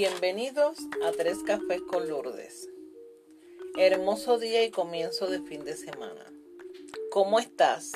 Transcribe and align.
Bienvenidos 0.00 0.78
a 1.04 1.10
Tres 1.10 1.38
Cafés 1.44 1.82
con 1.82 2.08
Lourdes. 2.08 2.70
Hermoso 3.76 4.38
día 4.38 4.64
y 4.64 4.70
comienzo 4.70 5.26
de 5.26 5.42
fin 5.42 5.64
de 5.64 5.74
semana. 5.74 6.24
¿Cómo 7.10 7.40
estás? 7.40 7.90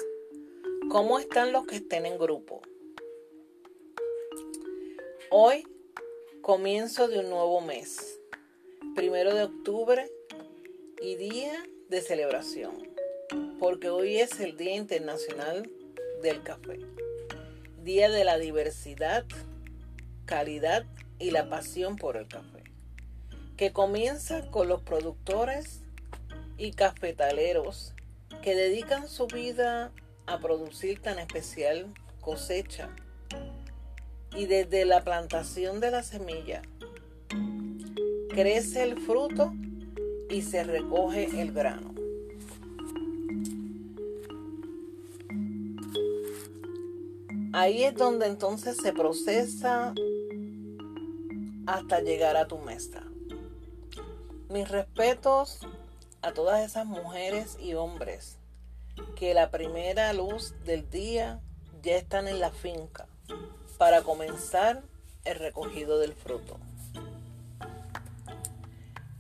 ¿Cómo 0.91 1.21
están 1.21 1.53
los 1.53 1.65
que 1.65 1.77
estén 1.77 2.05
en 2.05 2.19
grupo? 2.19 2.61
Hoy 5.31 5.65
comienzo 6.41 7.07
de 7.07 7.21
un 7.21 7.31
nuevo 7.31 7.61
mes, 7.61 8.19
primero 8.97 9.33
de 9.33 9.45
octubre 9.45 10.11
y 11.01 11.15
día 11.15 11.55
de 11.89 12.01
celebración, 12.01 12.83
porque 13.61 13.91
hoy 13.91 14.17
es 14.17 14.41
el 14.41 14.57
Día 14.57 14.75
Internacional 14.75 15.71
del 16.21 16.43
Café, 16.43 16.81
Día 17.85 18.11
de 18.11 18.25
la 18.25 18.39
Diversidad, 18.39 19.25
Calidad 20.27 20.85
y 20.99 21.02
la 21.31 21.49
pasión 21.49 21.97
por 21.97 22.17
el 22.17 22.27
café, 22.27 22.65
que 23.57 23.73
comienza 23.73 24.51
con 24.51 24.69
los 24.69 24.83
productores 24.83 25.81
y 26.59 26.73
cafetaleros 26.73 27.95
que 28.43 28.55
dedican 28.55 29.09
su 29.09 29.27
vida 29.27 29.93
a 30.27 30.39
producir 30.39 31.01
tan 31.01 31.19
especial 31.19 31.87
cosecha 32.21 32.89
y 34.35 34.47
desde 34.47 34.85
la 34.85 35.05
plantación 35.05 35.81
de 35.81 35.91
la 35.91 36.03
semilla 36.03 36.63
crece 38.31 38.83
el 38.83 38.99
fruto 38.99 39.53
y 40.31 40.43
se 40.43 40.65
recoge 40.65 41.41
el 41.41 41.53
grano. 41.53 41.93
Ahí 47.53 47.85
es 47.85 47.95
donde 47.95 48.27
entonces 48.27 48.79
se 48.79 48.95
procesa 48.95 49.93
hasta 51.67 52.01
llegar 52.01 52.37
a 52.37 52.47
tu 52.47 52.59
mesa. 52.59 53.03
Mis 54.49 54.69
respetos 54.69 55.61
a 56.21 56.33
todas 56.33 56.65
esas 56.65 56.87
mujeres 56.87 57.57
y 57.61 57.75
hombres 57.75 58.39
que 59.17 59.35
la 59.35 59.51
primera 59.51 60.13
luz 60.13 60.55
del 60.65 60.89
día 60.91 61.41
ya 61.83 61.97
están 61.97 62.29
en 62.29 62.41
la 62.41 62.51
finca 62.51 63.07
para 63.79 64.03
comenzar 64.03 64.83
el 65.25 65.39
recogido 65.39 65.99
del 65.99 66.15
fruto. 66.15 66.59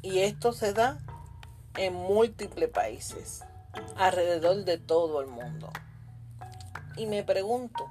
Y 0.02 0.18
esto 0.20 0.52
se 0.52 0.72
da 0.72 0.98
en 1.76 1.94
múltiples 1.94 2.68
países, 2.68 3.44
alrededor 3.96 4.64
de 4.64 4.78
todo 4.78 5.20
el 5.20 5.28
mundo. 5.28 5.70
Y 6.96 7.06
me 7.06 7.22
pregunto, 7.22 7.88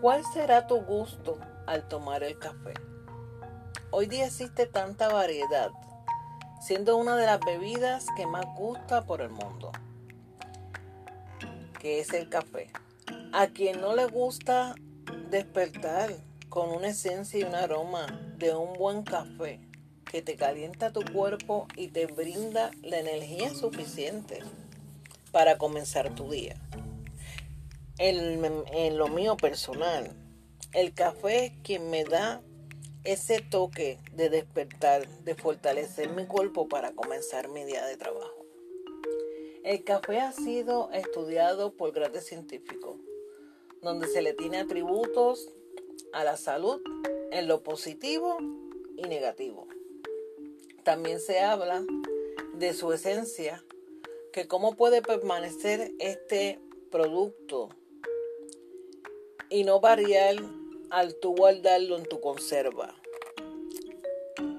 ¿cuál 0.00 0.22
será 0.32 0.66
tu 0.66 0.76
gusto 0.82 1.38
al 1.66 1.86
tomar 1.88 2.22
el 2.22 2.38
café? 2.38 2.74
Hoy 3.94 4.06
día 4.06 4.24
existe 4.24 4.64
tanta 4.64 5.08
variedad, 5.08 5.70
siendo 6.62 6.96
una 6.96 7.14
de 7.14 7.26
las 7.26 7.40
bebidas 7.40 8.06
que 8.16 8.26
más 8.26 8.46
gusta 8.56 9.04
por 9.04 9.20
el 9.20 9.28
mundo, 9.28 9.70
que 11.78 12.00
es 12.00 12.10
el 12.14 12.30
café. 12.30 12.70
A 13.34 13.48
quien 13.48 13.82
no 13.82 13.94
le 13.94 14.06
gusta 14.06 14.74
despertar 15.28 16.10
con 16.48 16.70
una 16.70 16.88
esencia 16.88 17.40
y 17.40 17.42
un 17.42 17.54
aroma 17.54 18.06
de 18.38 18.54
un 18.54 18.72
buen 18.78 19.02
café 19.02 19.60
que 20.10 20.22
te 20.22 20.36
calienta 20.36 20.90
tu 20.90 21.04
cuerpo 21.12 21.68
y 21.76 21.88
te 21.88 22.06
brinda 22.06 22.70
la 22.80 22.98
energía 22.98 23.52
suficiente 23.52 24.38
para 25.32 25.58
comenzar 25.58 26.14
tu 26.14 26.30
día. 26.30 26.56
En, 27.98 28.96
lo 28.96 29.08
mío 29.08 29.36
personal, 29.36 30.16
el 30.72 30.94
café 30.94 31.44
es 31.44 31.52
quien 31.62 31.90
me 31.90 32.04
da 32.04 32.40
ese 33.04 33.40
toque 33.40 33.98
de 34.14 34.30
despertar, 34.30 35.08
de 35.24 35.34
fortalecer 35.34 36.10
mi 36.10 36.26
cuerpo 36.26 36.68
para 36.68 36.92
comenzar 36.92 37.48
mi 37.48 37.64
día 37.64 37.84
de 37.84 37.96
trabajo. 37.96 38.46
El 39.64 39.84
café 39.84 40.20
ha 40.20 40.32
sido 40.32 40.90
estudiado 40.92 41.72
por 41.72 41.92
grandes 41.92 42.26
científicos, 42.26 42.96
donde 43.80 44.06
se 44.08 44.22
le 44.22 44.34
tiene 44.34 44.58
atributos 44.58 45.50
a 46.12 46.24
la 46.24 46.36
salud 46.36 46.80
en 47.30 47.48
lo 47.48 47.62
positivo 47.62 48.38
y 48.96 49.02
negativo. 49.02 49.66
También 50.84 51.20
se 51.20 51.40
habla 51.40 51.84
de 52.54 52.72
su 52.72 52.92
esencia, 52.92 53.64
que 54.32 54.48
cómo 54.48 54.76
puede 54.76 55.02
permanecer 55.02 55.92
este 55.98 56.60
producto 56.90 57.68
y 59.48 59.64
no 59.64 59.80
variar 59.80 60.36
al 60.92 61.14
tú 61.14 61.34
guardarlo 61.34 61.96
en 61.96 62.04
tu 62.04 62.20
conserva. 62.20 62.94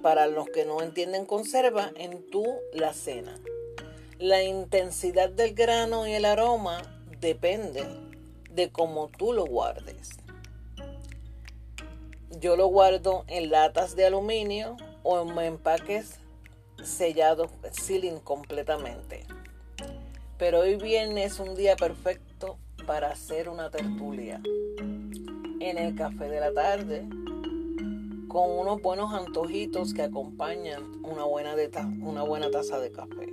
Para 0.01 0.25
los 0.25 0.49
que 0.49 0.65
no 0.65 0.81
entienden 0.81 1.27
conserva, 1.27 1.91
en 1.95 2.27
tu 2.31 2.43
la 2.73 2.91
cena. 2.93 3.39
La 4.17 4.41
intensidad 4.41 5.29
del 5.29 5.53
grano 5.53 6.07
y 6.07 6.13
el 6.13 6.25
aroma 6.25 6.81
depende 7.19 7.85
de 8.49 8.71
cómo 8.71 9.09
tú 9.09 9.31
lo 9.31 9.45
guardes. 9.45 10.09
Yo 12.39 12.57
lo 12.57 12.65
guardo 12.65 13.25
en 13.27 13.51
latas 13.51 13.95
de 13.95 14.07
aluminio 14.07 14.75
o 15.03 15.21
en 15.21 15.37
empaques 15.37 16.17
sellados, 16.83 17.51
sealing 17.71 18.19
completamente. 18.19 19.27
Pero 20.39 20.61
hoy 20.61 20.77
viernes 20.77 21.33
es 21.33 21.39
un 21.39 21.53
día 21.53 21.75
perfecto 21.75 22.57
para 22.87 23.11
hacer 23.11 23.49
una 23.49 23.69
tertulia 23.69 24.41
en 25.69 25.77
el 25.77 25.95
café 25.95 26.27
de 26.27 26.41
la 26.41 26.53
tarde 26.53 27.07
con 28.27 28.51
unos 28.51 28.81
buenos 28.81 29.13
antojitos 29.13 29.93
que 29.93 30.01
acompañan 30.01 30.83
una 31.05 31.23
buena, 31.23 31.55
una 32.01 32.23
buena 32.23 32.51
taza 32.51 32.79
de 32.79 32.91
café, 32.91 33.31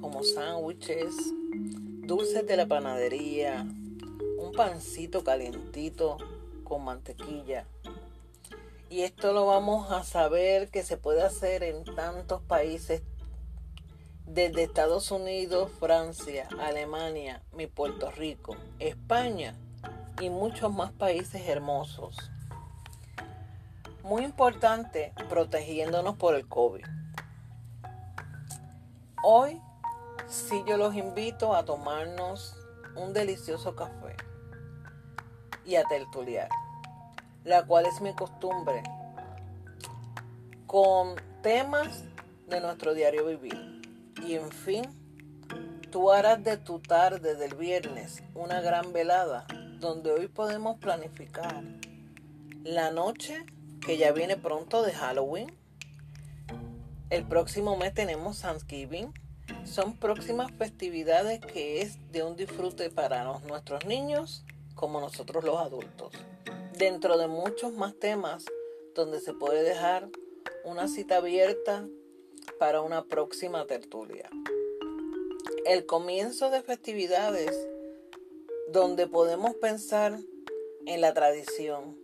como 0.00 0.24
sándwiches, 0.24 1.14
dulces 2.06 2.44
de 2.46 2.56
la 2.56 2.66
panadería, 2.66 3.66
un 4.38 4.52
pancito 4.52 5.22
calientito 5.22 6.16
con 6.64 6.84
mantequilla. 6.84 7.66
Y 8.90 9.02
esto 9.02 9.32
lo 9.32 9.46
vamos 9.46 9.92
a 9.92 10.02
saber 10.02 10.70
que 10.70 10.82
se 10.82 10.96
puede 10.96 11.22
hacer 11.22 11.62
en 11.62 11.84
tantos 11.84 12.42
países, 12.42 13.02
desde 14.26 14.64
Estados 14.64 15.10
Unidos, 15.10 15.70
Francia, 15.78 16.48
Alemania, 16.58 17.42
mi 17.52 17.66
Puerto 17.66 18.10
Rico, 18.10 18.56
España 18.78 19.54
y 20.20 20.30
muchos 20.30 20.72
más 20.72 20.92
países 20.92 21.46
hermosos. 21.48 22.16
Muy 24.02 24.24
importante, 24.24 25.12
protegiéndonos 25.28 26.16
por 26.16 26.34
el 26.34 26.48
COVID. 26.48 26.84
Hoy 29.22 29.60
sí 30.26 30.62
yo 30.66 30.76
los 30.76 30.94
invito 30.94 31.54
a 31.54 31.64
tomarnos 31.64 32.56
un 32.96 33.12
delicioso 33.12 33.76
café 33.76 34.16
y 35.64 35.76
a 35.76 35.84
tertuliar, 35.84 36.48
la 37.44 37.64
cual 37.66 37.86
es 37.86 38.00
mi 38.00 38.14
costumbre, 38.14 38.82
con 40.66 41.16
temas 41.42 42.04
de 42.46 42.60
nuestro 42.60 42.94
diario 42.94 43.26
vivir. 43.26 43.82
Y 44.26 44.34
en 44.34 44.50
fin, 44.50 44.84
tú 45.90 46.10
harás 46.10 46.42
de 46.42 46.56
tu 46.56 46.80
tarde 46.80 47.36
del 47.36 47.54
viernes 47.54 48.22
una 48.34 48.60
gran 48.60 48.92
velada 48.92 49.46
donde 49.80 50.10
hoy 50.10 50.28
podemos 50.28 50.78
planificar 50.78 51.62
la 52.64 52.90
noche 52.90 53.44
que 53.84 53.96
ya 53.96 54.12
viene 54.12 54.36
pronto 54.36 54.82
de 54.82 54.92
Halloween. 54.92 55.52
El 57.10 57.24
próximo 57.24 57.76
mes 57.76 57.94
tenemos 57.94 58.40
Thanksgiving. 58.40 59.12
Son 59.64 59.96
próximas 59.96 60.50
festividades 60.52 61.40
que 61.40 61.80
es 61.80 61.98
de 62.10 62.22
un 62.22 62.36
disfrute 62.36 62.90
para 62.90 63.24
nuestros 63.46 63.86
niños 63.86 64.44
como 64.74 65.00
nosotros 65.00 65.44
los 65.44 65.58
adultos. 65.58 66.12
Dentro 66.76 67.16
de 67.16 67.28
muchos 67.28 67.72
más 67.72 67.94
temas 67.98 68.44
donde 68.94 69.20
se 69.20 69.32
puede 69.32 69.62
dejar 69.62 70.08
una 70.64 70.88
cita 70.88 71.18
abierta 71.18 71.86
para 72.58 72.82
una 72.82 73.04
próxima 73.04 73.64
tertulia. 73.66 74.28
El 75.64 75.86
comienzo 75.86 76.50
de 76.50 76.62
festividades 76.62 77.68
donde 78.70 79.06
podemos 79.06 79.54
pensar 79.54 80.18
en 80.86 81.00
la 81.00 81.14
tradición, 81.14 81.96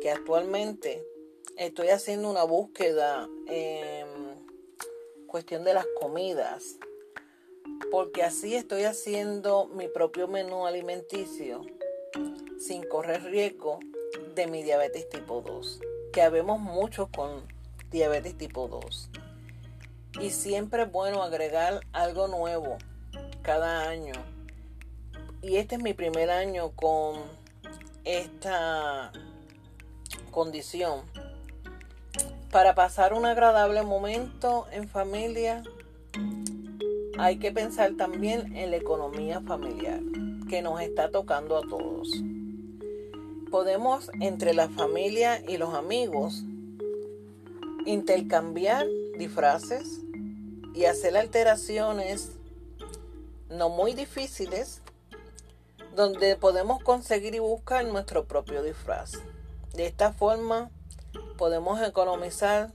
que 0.00 0.10
actualmente 0.10 1.06
estoy 1.56 1.90
haciendo 1.90 2.28
una 2.28 2.42
búsqueda 2.42 3.28
en 3.46 4.06
cuestión 5.28 5.62
de 5.62 5.74
las 5.74 5.86
comidas, 6.00 6.76
porque 7.92 8.24
así 8.24 8.56
estoy 8.56 8.82
haciendo 8.82 9.66
mi 9.68 9.86
propio 9.86 10.26
menú 10.26 10.66
alimenticio 10.66 11.64
sin 12.58 12.82
correr 12.82 13.22
riesgo 13.22 13.78
de 14.34 14.48
mi 14.48 14.64
diabetes 14.64 15.08
tipo 15.08 15.40
2, 15.40 15.80
que 16.12 16.22
habemos 16.22 16.58
muchos 16.58 17.08
con 17.10 17.46
diabetes 17.90 18.36
tipo 18.36 18.66
2. 18.66 19.10
Y 20.20 20.30
siempre 20.30 20.82
es 20.82 20.92
bueno 20.92 21.22
agregar 21.22 21.80
algo 21.92 22.26
nuevo 22.26 22.76
cada 23.42 23.88
año 23.88 24.12
y 25.42 25.56
este 25.56 25.74
es 25.74 25.82
mi 25.82 25.92
primer 25.92 26.30
año 26.30 26.70
con 26.70 27.16
esta 28.04 29.12
condición 30.30 31.02
Para 32.50 32.74
pasar 32.74 33.12
un 33.12 33.26
agradable 33.26 33.82
momento 33.82 34.66
en 34.72 34.88
familia, 34.88 35.62
hay 37.18 37.38
que 37.38 37.50
pensar 37.50 37.94
también 37.96 38.56
en 38.56 38.70
la 38.70 38.76
economía 38.76 39.40
familiar 39.40 40.00
que 40.48 40.60
nos 40.60 40.80
está 40.80 41.10
tocando 41.10 41.56
a 41.56 41.62
todos. 41.62 42.08
Podemos 43.50 44.10
entre 44.20 44.52
la 44.52 44.68
familia 44.68 45.42
y 45.48 45.56
los 45.56 45.74
amigos 45.74 46.44
intercambiar 47.86 48.86
disfraces 49.18 50.00
y 50.74 50.84
hacer 50.84 51.16
alteraciones 51.16 52.32
no 53.48 53.70
muy 53.70 53.94
difíciles 53.94 54.81
donde 55.94 56.36
podemos 56.36 56.82
conseguir 56.82 57.34
y 57.34 57.38
buscar 57.38 57.84
nuestro 57.84 58.24
propio 58.24 58.62
disfraz. 58.62 59.12
De 59.74 59.86
esta 59.86 60.12
forma 60.12 60.70
podemos 61.36 61.80
economizar 61.82 62.70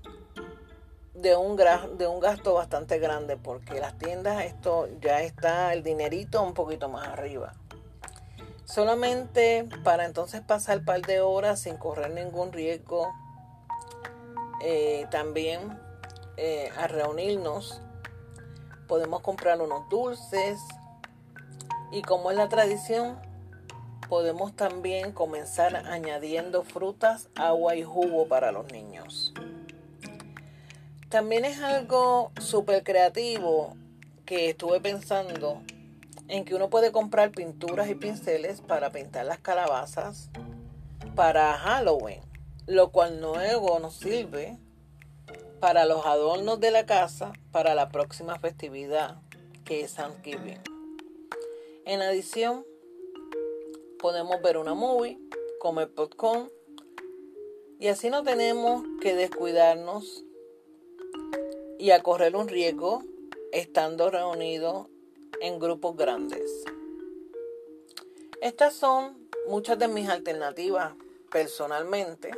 de 1.13 1.35
un, 1.35 1.55
gasto 1.55 2.53
bastante 2.53 2.99
grande 2.99 3.37
porque 3.37 3.79
las 3.79 3.97
tiendas 3.97 4.45
esto 4.45 4.87
ya 5.01 5.21
está 5.21 5.73
el 5.73 5.81
dinerito 5.81 6.43
un 6.43 6.53
poquito 6.53 6.89
más 6.89 7.07
arriba. 7.07 7.53
Solamente 8.65 9.67
para 9.83 10.05
entonces 10.05 10.41
pasar 10.41 10.79
un 10.79 10.85
par 10.85 11.01
de 11.01 11.21
horas 11.21 11.61
sin 11.61 11.77
correr 11.77 12.11
ningún 12.11 12.51
riesgo. 12.51 13.11
Eh, 14.61 15.07
también 15.11 15.79
eh, 16.35 16.71
a 16.77 16.87
reunirnos 16.87 17.81
podemos 18.87 19.21
comprar 19.21 19.61
unos 19.61 19.87
dulces 19.89 20.59
y 21.91 22.01
como 22.01 22.31
es 22.31 22.37
la 22.37 22.49
tradición 22.49 23.17
podemos 24.07 24.55
también 24.55 25.11
comenzar 25.11 25.75
añadiendo 25.75 26.63
frutas, 26.63 27.29
agua 27.35 27.75
y 27.75 27.83
jugo 27.83 28.27
para 28.27 28.51
los 28.51 28.71
niños. 28.71 29.33
También 31.09 31.45
es 31.45 31.61
algo 31.61 32.31
súper 32.39 32.83
creativo 32.83 33.75
que 34.25 34.49
estuve 34.49 34.81
pensando 34.81 35.61
en 36.27 36.43
que 36.43 36.55
uno 36.55 36.69
puede 36.69 36.91
comprar 36.91 37.31
pinturas 37.31 37.89
y 37.89 37.95
pinceles 37.95 38.61
para 38.61 38.91
pintar 38.91 39.25
las 39.25 39.39
calabazas 39.39 40.29
para 41.15 41.53
Halloween, 41.53 42.21
lo 42.65 42.91
cual 42.91 43.21
luego 43.21 43.79
nos 43.79 43.95
sirve 43.95 44.57
para 45.59 45.85
los 45.85 46.05
adornos 46.05 46.59
de 46.59 46.71
la 46.71 46.85
casa 46.85 47.33
para 47.51 47.73
la 47.73 47.89
próxima 47.89 48.37
festividad 48.39 49.15
que 49.63 49.81
es 49.81 49.95
Thanksgiving. 49.95 50.76
En 51.89 52.01
adición, 52.01 52.65
podemos 53.97 54.41
ver 54.41 54.57
una 54.57 54.73
movie, 54.73 55.17
comer 55.57 55.87
popcorn 55.87 56.51
y 57.79 57.87
así 57.87 58.09
no 58.09 58.25
tenemos 58.25 58.83
que 58.99 59.15
descuidarnos 59.15 60.25
y 61.79 61.91
a 61.91 62.03
correr 62.03 62.35
un 62.35 62.49
riesgo 62.49 63.03
estando 63.53 64.11
reunidos 64.11 64.87
en 65.39 65.59
grupos 65.59 65.95
grandes. 65.95 66.65
Estas 68.41 68.73
son 68.73 69.29
muchas 69.47 69.79
de 69.79 69.87
mis 69.87 70.09
alternativas 70.09 70.93
personalmente 71.31 72.31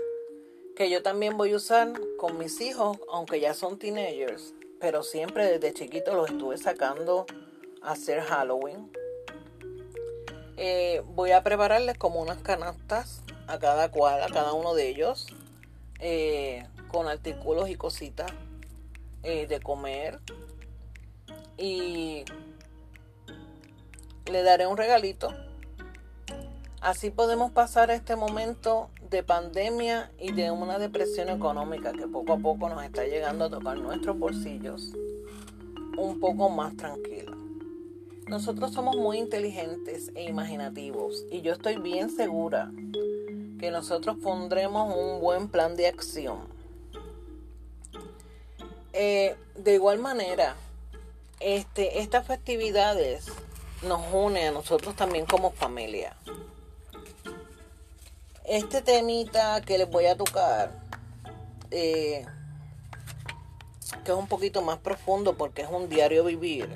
que 0.75 0.92
yo 0.92 1.01
también 1.01 1.38
voy 1.38 1.54
a 1.54 1.56
usar 1.56 1.92
con 2.18 2.38
mis 2.38 2.62
hijos, 2.62 3.00
aunque 3.12 3.40
ya 3.40 3.56
son 3.56 3.80
teenagers, 3.80 4.54
pero 4.80 5.01
siempre 5.01 5.46
desde 5.46 5.74
chiquito 5.74 6.13
los 6.13 6.30
estuve 6.30 6.60
sacando 6.60 7.25
a 7.81 7.94
hacer 7.94 8.22
Halloween. 8.22 8.92
Eh, 10.62 11.02
voy 11.16 11.32
a 11.32 11.42
prepararles 11.42 11.98
como 11.98 12.22
unas 12.22 12.40
canastas 12.40 13.24
a 13.48 13.60
cada 13.60 13.92
cual, 13.92 14.22
a 14.22 14.28
cada 14.28 14.52
uno 14.52 14.74
de 14.74 14.90
ellos, 14.90 15.28
eh, 16.02 16.68
con 16.90 17.08
artículos 17.08 17.70
y 17.70 17.76
cositas 17.76 18.30
eh, 19.24 19.48
de 19.48 19.62
comer. 19.62 20.20
Y 21.58 22.26
le 24.30 24.44
daré 24.44 24.68
un 24.68 24.76
regalito. 24.76 25.34
Así 26.82 27.10
podemos 27.10 27.52
pasar 27.52 27.90
este 27.90 28.18
momento 28.18 28.90
de 29.10 29.24
pandemia 29.24 30.12
y 30.20 30.34
de 30.34 30.52
una 30.52 30.78
depresión 30.78 31.30
económica 31.30 31.94
que 31.94 32.06
poco 32.06 32.34
a 32.34 32.38
poco 32.38 32.68
nos 32.68 32.84
está 32.84 33.06
llegando 33.06 33.46
a 33.46 33.50
tocar 33.50 33.78
nuestros 33.78 34.20
bolsillos 34.20 34.92
un 35.98 36.20
poco 36.20 36.50
más 36.50 36.76
tranquila. 36.76 37.38
Nosotros 38.30 38.72
somos 38.72 38.96
muy 38.96 39.18
inteligentes 39.18 40.12
e 40.16 40.24
imaginativos 40.24 41.26
y 41.31 41.42
yo 41.42 41.54
estoy 41.54 41.78
bien 41.78 42.10
segura 42.10 42.72
que 43.60 43.72
nosotros 43.72 44.18
pondremos 44.24 44.96
un 44.96 45.20
buen 45.20 45.50
plan 45.50 45.76
de 45.76 45.88
acción 45.88 46.60
eh, 48.94 49.36
de 49.56 49.74
igual 49.76 50.00
manera, 50.00 50.56
este, 51.40 52.00
estas 52.02 52.26
festividades 52.26 53.28
nos 53.84 54.02
une 54.12 54.48
a 54.48 54.52
nosotros 54.52 54.96
también 54.96 55.25
como 55.25 55.52
familia. 55.52 56.16
Este 58.46 58.82
temita 58.82 59.62
que 59.62 59.78
les 59.78 59.90
voy 59.90 60.08
a 60.08 60.18
tocar, 60.18 60.72
eh, 61.72 62.25
que 64.04 64.12
es 64.12 64.18
un 64.18 64.28
poquito 64.28 64.62
más 64.64 64.80
profundo 64.80 65.36
porque 65.36 65.62
es 65.62 65.70
un 65.70 65.88
diario 65.88 66.24
vivir, 66.24 66.70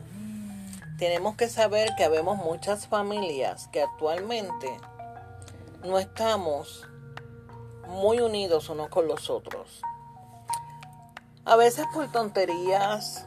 tenemos 0.97 1.35
que 1.35 1.49
saber 1.49 1.89
que 1.97 2.03
habemos 2.03 2.37
muchas 2.37 2.87
familias 2.87 3.67
que 3.71 3.81
actualmente 3.81 4.77
no 5.83 5.99
estamos 5.99 6.87
muy 7.87 8.19
unidos 8.19 8.69
unos 8.69 8.89
con 8.89 9.07
los 9.07 9.29
otros. 9.29 9.81
A 11.45 11.55
veces 11.55 11.85
por 11.93 12.11
tonterías, 12.11 13.25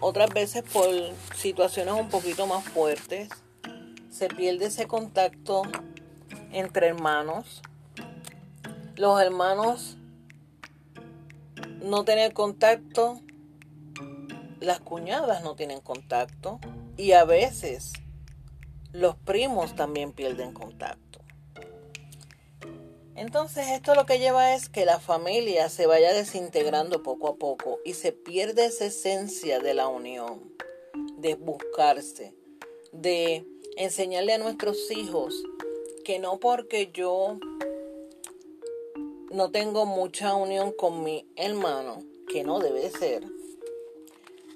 otras 0.00 0.30
veces 0.30 0.62
por 0.72 0.86
situaciones 1.34 1.94
un 1.94 2.08
poquito 2.08 2.46
más 2.46 2.64
fuertes, 2.64 3.28
se 4.10 4.28
pierde 4.28 4.66
ese 4.66 4.86
contacto 4.86 5.62
entre 6.52 6.88
hermanos. 6.88 7.62
Los 8.96 9.20
hermanos 9.20 9.96
no 11.82 12.04
tienen 12.04 12.32
contacto, 12.32 13.20
las 14.60 14.80
cuñadas 14.80 15.42
no 15.42 15.54
tienen 15.54 15.80
contacto 15.80 16.60
y 16.98 17.12
a 17.12 17.24
veces 17.24 17.92
los 18.92 19.14
primos 19.14 19.76
también 19.76 20.12
pierden 20.12 20.52
contacto. 20.52 21.20
Entonces 23.14 23.68
esto 23.68 23.94
lo 23.94 24.04
que 24.04 24.18
lleva 24.18 24.54
es 24.54 24.68
que 24.68 24.84
la 24.84 24.98
familia 24.98 25.68
se 25.68 25.86
vaya 25.86 26.12
desintegrando 26.12 27.02
poco 27.02 27.28
a 27.28 27.36
poco 27.36 27.78
y 27.84 27.94
se 27.94 28.12
pierde 28.12 28.66
esa 28.66 28.86
esencia 28.86 29.60
de 29.60 29.74
la 29.74 29.88
unión, 29.88 30.52
de 31.16 31.34
buscarse, 31.36 32.34
de 32.92 33.46
enseñarle 33.76 34.34
a 34.34 34.38
nuestros 34.38 34.90
hijos 34.90 35.42
que 36.04 36.18
no 36.18 36.40
porque 36.40 36.90
yo 36.92 37.38
no 39.30 39.50
tengo 39.50 39.86
mucha 39.86 40.34
unión 40.34 40.72
con 40.72 41.04
mi 41.04 41.28
hermano, 41.36 42.02
que 42.28 42.44
no 42.44 42.58
debe 42.58 42.90
ser, 42.90 43.24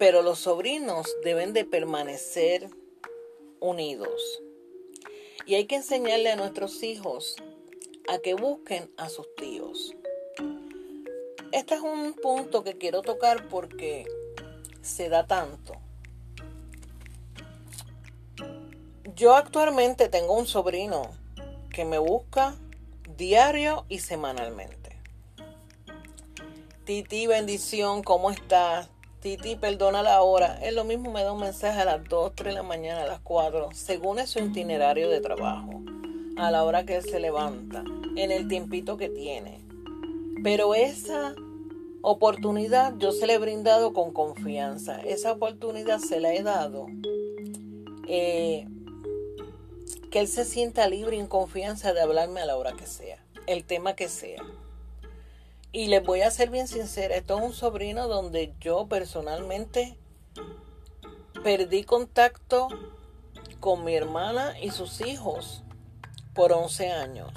pero 0.02 0.22
los 0.22 0.40
sobrinos 0.40 1.06
deben 1.22 1.52
de 1.52 1.64
permanecer 1.64 2.68
unidos. 3.60 4.42
Y 5.46 5.54
hay 5.54 5.66
que 5.66 5.76
enseñarle 5.76 6.32
a 6.32 6.34
nuestros 6.34 6.82
hijos 6.82 7.36
a 8.08 8.18
que 8.18 8.34
busquen 8.34 8.90
a 8.96 9.08
sus 9.08 9.32
tíos. 9.36 9.94
Este 11.52 11.76
es 11.76 11.80
un 11.82 12.14
punto 12.14 12.64
que 12.64 12.78
quiero 12.78 13.02
tocar 13.02 13.48
porque 13.48 14.04
se 14.80 15.08
da 15.08 15.28
tanto. 15.28 15.76
Yo 19.14 19.36
actualmente 19.36 20.08
tengo 20.08 20.36
un 20.36 20.48
sobrino 20.48 21.12
que 21.72 21.84
me 21.84 21.98
busca 21.98 22.56
diario 23.16 23.86
y 23.88 24.00
semanalmente. 24.00 24.98
Titi, 26.84 27.28
bendición, 27.28 28.02
¿cómo 28.02 28.32
estás? 28.32 28.91
Titi, 29.22 29.54
perdona 29.54 30.02
la 30.02 30.20
hora. 30.22 30.58
Es 30.62 30.74
lo 30.74 30.82
mismo, 30.82 31.12
me 31.12 31.22
da 31.22 31.32
un 31.32 31.40
mensaje 31.40 31.80
a 31.80 31.84
las 31.84 32.02
2, 32.08 32.32
3 32.34 32.48
de 32.48 32.54
la 32.54 32.64
mañana, 32.64 33.02
a 33.02 33.06
las 33.06 33.20
4, 33.20 33.68
según 33.72 34.18
es 34.18 34.30
su 34.30 34.40
itinerario 34.40 35.08
de 35.08 35.20
trabajo 35.20 35.80
a 36.36 36.50
la 36.50 36.64
hora 36.64 36.84
que 36.84 36.96
él 36.96 37.04
se 37.04 37.20
levanta, 37.20 37.84
en 38.16 38.32
el 38.32 38.48
tiempito 38.48 38.96
que 38.96 39.08
tiene. 39.08 39.60
Pero 40.42 40.74
esa 40.74 41.36
oportunidad 42.00 42.94
yo 42.98 43.12
se 43.12 43.28
la 43.28 43.34
he 43.34 43.38
brindado 43.38 43.92
con 43.92 44.12
confianza. 44.12 45.00
Esa 45.02 45.30
oportunidad 45.30 46.00
se 46.00 46.18
la 46.18 46.34
he 46.34 46.42
dado. 46.42 46.88
Eh, 48.08 48.66
que 50.10 50.18
él 50.18 50.26
se 50.26 50.44
sienta 50.44 50.88
libre 50.88 51.16
y 51.16 51.20
en 51.20 51.28
confianza 51.28 51.92
de 51.92 52.00
hablarme 52.00 52.40
a 52.40 52.46
la 52.46 52.56
hora 52.56 52.72
que 52.72 52.86
sea, 52.86 53.24
el 53.46 53.62
tema 53.62 53.94
que 53.94 54.08
sea. 54.08 54.42
Y 55.74 55.86
les 55.86 56.04
voy 56.04 56.20
a 56.20 56.30
ser 56.30 56.50
bien 56.50 56.68
sincera, 56.68 57.16
esto 57.16 57.38
es 57.38 57.44
un 57.44 57.54
sobrino 57.54 58.06
donde 58.06 58.52
yo 58.60 58.88
personalmente 58.88 59.96
perdí 61.42 61.82
contacto 61.84 62.68
con 63.58 63.82
mi 63.82 63.94
hermana 63.94 64.54
y 64.60 64.70
sus 64.70 65.00
hijos 65.00 65.64
por 66.34 66.52
11 66.52 66.92
años. 66.92 67.32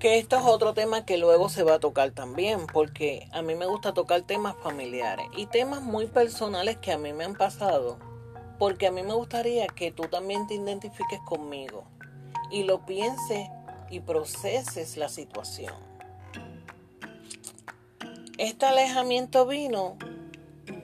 Que 0.00 0.18
esto 0.18 0.36
es 0.36 0.42
otro 0.44 0.74
tema 0.74 1.04
que 1.04 1.18
luego 1.18 1.48
se 1.48 1.62
va 1.62 1.74
a 1.74 1.80
tocar 1.80 2.10
también, 2.10 2.66
porque 2.66 3.28
a 3.30 3.40
mí 3.40 3.54
me 3.54 3.66
gusta 3.66 3.94
tocar 3.94 4.22
temas 4.22 4.56
familiares 4.60 5.26
y 5.36 5.46
temas 5.46 5.82
muy 5.82 6.08
personales 6.08 6.78
que 6.78 6.90
a 6.90 6.98
mí 6.98 7.12
me 7.12 7.22
han 7.22 7.34
pasado, 7.34 7.96
porque 8.58 8.88
a 8.88 8.90
mí 8.90 9.04
me 9.04 9.14
gustaría 9.14 9.68
que 9.68 9.92
tú 9.92 10.02
también 10.04 10.48
te 10.48 10.54
identifiques 10.54 11.20
conmigo 11.20 11.84
y 12.50 12.64
lo 12.64 12.84
pienses 12.84 13.48
y 13.90 14.00
proceses 14.00 14.96
la 14.96 15.08
situación. 15.08 15.74
Este 18.38 18.66
alejamiento 18.66 19.46
vino 19.46 19.96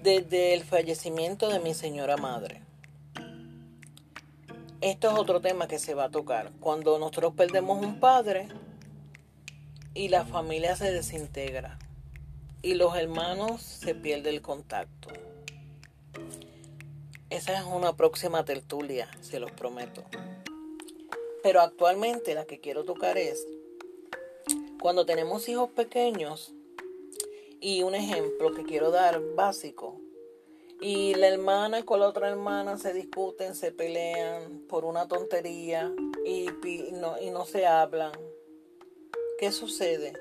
desde 0.02 0.54
el 0.54 0.64
fallecimiento 0.64 1.48
de 1.48 1.60
mi 1.60 1.74
señora 1.74 2.16
madre. 2.16 2.62
Esto 4.80 5.10
es 5.10 5.18
otro 5.18 5.40
tema 5.40 5.66
que 5.66 5.78
se 5.78 5.94
va 5.94 6.04
a 6.04 6.10
tocar. 6.10 6.52
Cuando 6.60 6.98
nosotros 6.98 7.34
perdemos 7.34 7.82
un 7.82 8.00
padre 8.00 8.48
y 9.94 10.08
la 10.08 10.24
familia 10.24 10.76
se 10.76 10.90
desintegra 10.92 11.78
y 12.60 12.74
los 12.74 12.96
hermanos 12.96 13.62
se 13.62 13.94
pierde 13.94 14.30
el 14.30 14.42
contacto. 14.42 15.08
Esa 17.30 17.58
es 17.58 17.64
una 17.64 17.94
próxima 17.94 18.44
tertulia, 18.44 19.08
se 19.20 19.40
los 19.40 19.50
prometo. 19.52 20.04
Pero 21.44 21.60
actualmente 21.60 22.34
la 22.34 22.46
que 22.46 22.58
quiero 22.58 22.84
tocar 22.84 23.18
es 23.18 23.46
cuando 24.80 25.04
tenemos 25.04 25.46
hijos 25.46 25.68
pequeños 25.68 26.54
y 27.60 27.82
un 27.82 27.94
ejemplo 27.94 28.54
que 28.54 28.62
quiero 28.62 28.90
dar 28.90 29.20
básico. 29.34 30.00
Y 30.80 31.12
la 31.16 31.28
hermana 31.28 31.84
con 31.84 32.00
la 32.00 32.08
otra 32.08 32.30
hermana 32.30 32.78
se 32.78 32.94
discuten, 32.94 33.54
se 33.54 33.72
pelean 33.72 34.60
por 34.70 34.86
una 34.86 35.06
tontería 35.06 35.92
y, 36.24 36.46
no, 36.92 37.44
se 37.44 37.66
hablan. 37.66 38.12
¿Qué 39.38 39.52
sucede? 39.52 40.14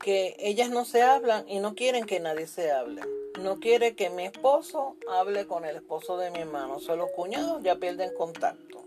Que 0.00 0.34
ellas 0.38 0.70
no 0.70 0.86
se 0.86 1.02
hablan 1.02 1.46
y 1.46 1.58
no 1.58 1.74
quieren 1.74 2.06
que 2.06 2.20
nadie 2.20 2.46
se 2.46 2.72
hable. 2.72 3.02
No 3.38 3.60
quiere 3.60 3.94
que 3.94 4.08
mi 4.08 4.24
esposo 4.24 4.96
hable 5.10 5.46
con 5.46 5.66
el 5.66 5.76
esposo 5.76 6.16
de 6.16 6.30
mi 6.30 6.38
hermano. 6.38 6.80
Solo 6.80 7.04
los 7.04 7.10
cuñados 7.10 7.62
ya 7.62 7.76
pierden 7.76 8.14
contacto. 8.14 8.81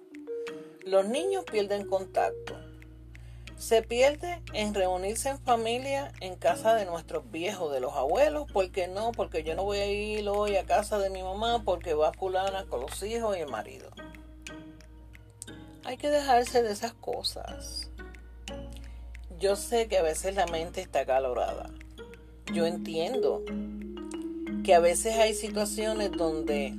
Los 0.86 1.08
niños 1.08 1.46
pierden 1.52 1.88
contacto. 1.88 2.56
Se 3.58 3.82
pierde 3.82 4.44
en 4.54 4.76
reunirse 4.76 5.30
en 5.30 5.40
familia 5.40 6.12
en 6.22 6.36
casa 6.36 6.76
de 6.76 6.86
nuestros 6.86 7.32
viejos, 7.32 7.74
de 7.74 7.80
los 7.80 7.94
abuelos. 7.94 8.52
¿Por 8.52 8.70
qué 8.70 8.88
no? 8.88 9.12
Porque 9.12 9.42
yo 9.42 9.56
no 9.56 9.64
voy 9.64 9.80
a 9.80 9.88
ir 9.88 10.30
hoy 10.30 10.58
a 10.58 10.66
casa 10.68 11.00
de 11.00 11.10
mi 11.10 11.24
mamá 11.24 11.64
porque 11.66 11.96
va 11.96 12.14
fulana 12.14 12.66
con 12.66 12.82
los 12.82 13.02
hijos 13.02 13.36
y 13.36 13.40
el 13.40 13.50
marido. 13.50 13.90
Hay 15.86 15.98
que 15.98 16.12
dejarse 16.12 16.62
de 16.62 16.72
esas 16.72 16.94
cosas. 16.94 17.90
Yo 19.40 19.56
sé 19.56 19.88
que 19.88 19.98
a 19.98 20.04
veces 20.04 20.36
la 20.36 20.46
mente 20.46 20.82
está 20.82 21.00
acalorada. 21.00 21.72
Yo 22.54 22.68
entiendo 22.68 23.44
que 24.64 24.76
a 24.76 24.80
veces 24.80 25.16
hay 25.16 25.34
situaciones 25.34 26.12
donde 26.12 26.76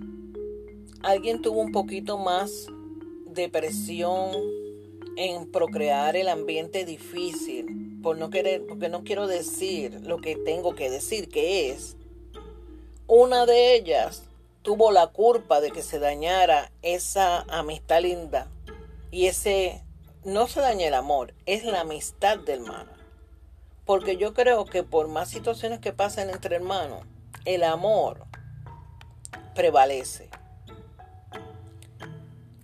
alguien 1.03 1.43
tuvo 1.43 1.61
un 1.61 1.73
poquito 1.73 2.19
más 2.19 2.69
de 3.37 3.49
presión 3.49 4.33
en 5.17 5.53
procrear 5.53 6.17
el 6.17 6.29
ambiente 6.29 6.85
difícil, 6.85 8.01
por 8.03 8.19
no 8.19 8.31
querer, 8.31 8.67
porque 8.67 8.89
no 8.89 9.05
quiero 9.05 9.29
decir 9.29 10.01
lo 10.03 10.21
que 10.21 10.35
tengo 10.37 10.75
que 10.75 10.91
decir, 10.91 11.29
que 11.29 11.71
es, 11.71 11.97
una 13.07 13.47
de 13.47 13.77
ellas 13.77 14.25
tuvo 14.63 14.91
la 14.91 15.07
culpa 15.07 15.61
de 15.61 15.71
que 15.71 15.83
se 15.83 16.01
dañara 16.01 16.73
esa 16.83 17.43
amistad 17.43 18.03
linda 18.03 18.49
y 19.13 19.27
ese, 19.27 19.85
no 20.25 20.49
se 20.49 20.61
daña 20.61 20.89
el 20.89 20.95
amor, 20.95 21.33
es 21.47 21.65
la 21.65 21.83
amistad 21.83 22.39
de 22.39 22.55
hermana. 22.55 22.93
Porque 23.85 24.17
yo 24.17 24.35
creo 24.35 24.65
que 24.65 24.83
por 24.83 25.07
más 25.07 25.31
situaciones 25.31 25.79
que 25.79 25.93
pasen 25.93 26.31
entre 26.31 26.57
hermanos, 26.57 27.05
el 27.45 27.63
amor 27.63 28.27
prevalece. 29.55 30.29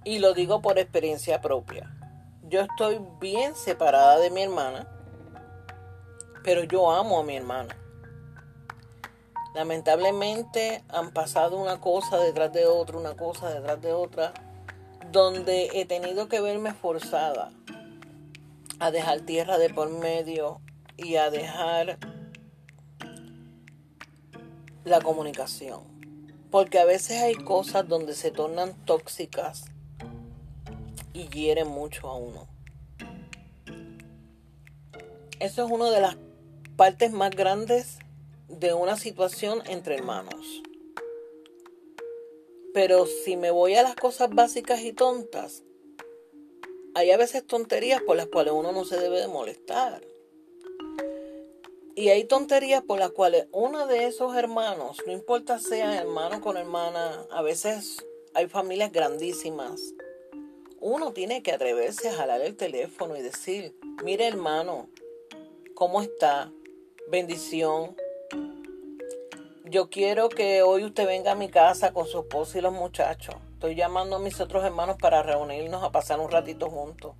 Y 0.04 0.18
lo 0.18 0.34
digo 0.34 0.60
por 0.60 0.78
experiencia 0.78 1.40
propia 1.40 1.92
yo 2.52 2.60
estoy 2.60 3.00
bien 3.18 3.56
separada 3.56 4.18
de 4.18 4.28
mi 4.28 4.42
hermana, 4.42 4.86
pero 6.44 6.64
yo 6.64 6.92
amo 6.92 7.18
a 7.18 7.24
mi 7.24 7.34
hermana. 7.34 7.74
Lamentablemente 9.54 10.84
han 10.90 11.12
pasado 11.12 11.56
una 11.56 11.80
cosa 11.80 12.18
detrás 12.18 12.52
de 12.52 12.66
otra, 12.66 12.98
una 12.98 13.16
cosa 13.16 13.48
detrás 13.48 13.80
de 13.80 13.94
otra, 13.94 14.34
donde 15.10 15.70
he 15.72 15.86
tenido 15.86 16.28
que 16.28 16.42
verme 16.42 16.74
forzada 16.74 17.52
a 18.78 18.90
dejar 18.90 19.22
tierra 19.22 19.56
de 19.56 19.70
por 19.70 19.88
medio 19.88 20.60
y 20.98 21.16
a 21.16 21.30
dejar 21.30 21.98
la 24.84 25.00
comunicación. 25.00 25.80
Porque 26.50 26.78
a 26.78 26.84
veces 26.84 27.22
hay 27.22 27.34
cosas 27.34 27.88
donde 27.88 28.12
se 28.12 28.30
tornan 28.30 28.74
tóxicas 28.84 29.72
y 31.12 31.28
hiere 31.28 31.64
mucho 31.64 32.08
a 32.08 32.16
uno. 32.16 32.48
Eso 35.40 35.64
es 35.64 35.70
una 35.70 35.90
de 35.90 36.00
las 36.00 36.16
partes 36.76 37.12
más 37.12 37.30
grandes 37.30 37.98
de 38.48 38.74
una 38.74 38.96
situación 38.96 39.62
entre 39.66 39.96
hermanos. 39.96 40.62
Pero 42.72 43.06
si 43.06 43.36
me 43.36 43.50
voy 43.50 43.74
a 43.74 43.82
las 43.82 43.96
cosas 43.96 44.30
básicas 44.30 44.80
y 44.82 44.92
tontas, 44.92 45.62
hay 46.94 47.10
a 47.10 47.16
veces 47.16 47.46
tonterías 47.46 48.00
por 48.02 48.16
las 48.16 48.26
cuales 48.26 48.54
uno 48.54 48.72
no 48.72 48.84
se 48.84 48.98
debe 48.98 49.20
de 49.20 49.28
molestar. 49.28 50.02
Y 51.94 52.08
hay 52.08 52.24
tonterías 52.24 52.82
por 52.82 52.98
las 52.98 53.10
cuales 53.10 53.46
uno 53.52 53.86
de 53.86 54.06
esos 54.06 54.34
hermanos, 54.36 54.98
no 55.06 55.12
importa 55.12 55.58
sea 55.58 56.00
hermano 56.00 56.40
con 56.40 56.56
hermana, 56.56 57.26
a 57.30 57.42
veces 57.42 57.98
hay 58.32 58.46
familias 58.46 58.92
grandísimas 58.92 59.92
uno 60.82 61.12
tiene 61.12 61.44
que 61.44 61.52
atreverse 61.52 62.08
a 62.08 62.12
jalar 62.12 62.40
el 62.40 62.56
teléfono 62.56 63.16
y 63.16 63.22
decir, 63.22 63.78
mire 64.02 64.26
hermano, 64.26 64.88
¿cómo 65.76 66.02
está? 66.02 66.50
Bendición. 67.08 67.96
Yo 69.64 69.90
quiero 69.90 70.28
que 70.28 70.62
hoy 70.62 70.84
usted 70.84 71.06
venga 71.06 71.32
a 71.32 71.36
mi 71.36 71.48
casa 71.48 71.92
con 71.92 72.08
su 72.08 72.18
esposo 72.18 72.58
y 72.58 72.62
los 72.62 72.72
muchachos. 72.72 73.36
Estoy 73.52 73.76
llamando 73.76 74.16
a 74.16 74.18
mis 74.18 74.40
otros 74.40 74.64
hermanos 74.64 74.96
para 75.00 75.22
reunirnos 75.22 75.84
a 75.84 75.92
pasar 75.92 76.18
un 76.18 76.32
ratito 76.32 76.68
juntos. 76.68 77.14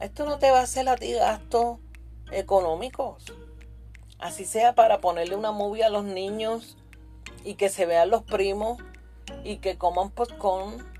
Esto 0.00 0.26
no 0.26 0.40
te 0.40 0.50
va 0.50 0.58
a 0.58 0.64
hacer 0.64 0.88
a 0.88 0.96
ti 0.96 1.12
gastos 1.12 1.78
económicos. 2.32 3.24
Así 4.18 4.46
sea 4.46 4.74
para 4.74 5.00
ponerle 5.00 5.36
una 5.36 5.52
movie 5.52 5.84
a 5.84 5.90
los 5.90 6.02
niños 6.02 6.76
y 7.44 7.54
que 7.54 7.68
se 7.68 7.86
vean 7.86 8.10
los 8.10 8.24
primos 8.24 8.82
y 9.44 9.58
que 9.58 9.78
coman 9.78 10.10
popcorn 10.10 10.97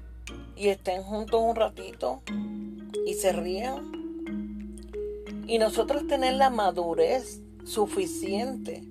y 0.59 0.71
estén 0.71 1.05
juntos 1.05 1.41
un 1.41 1.55
ratito 1.55 2.21
y 3.07 3.15
se 3.15 3.33
rían. 3.33 3.93
Y 5.47 5.59
nosotros 5.59 6.07
tener 6.07 6.35
la 6.35 6.51
madurez 6.51 7.41
suficiente 7.65 8.83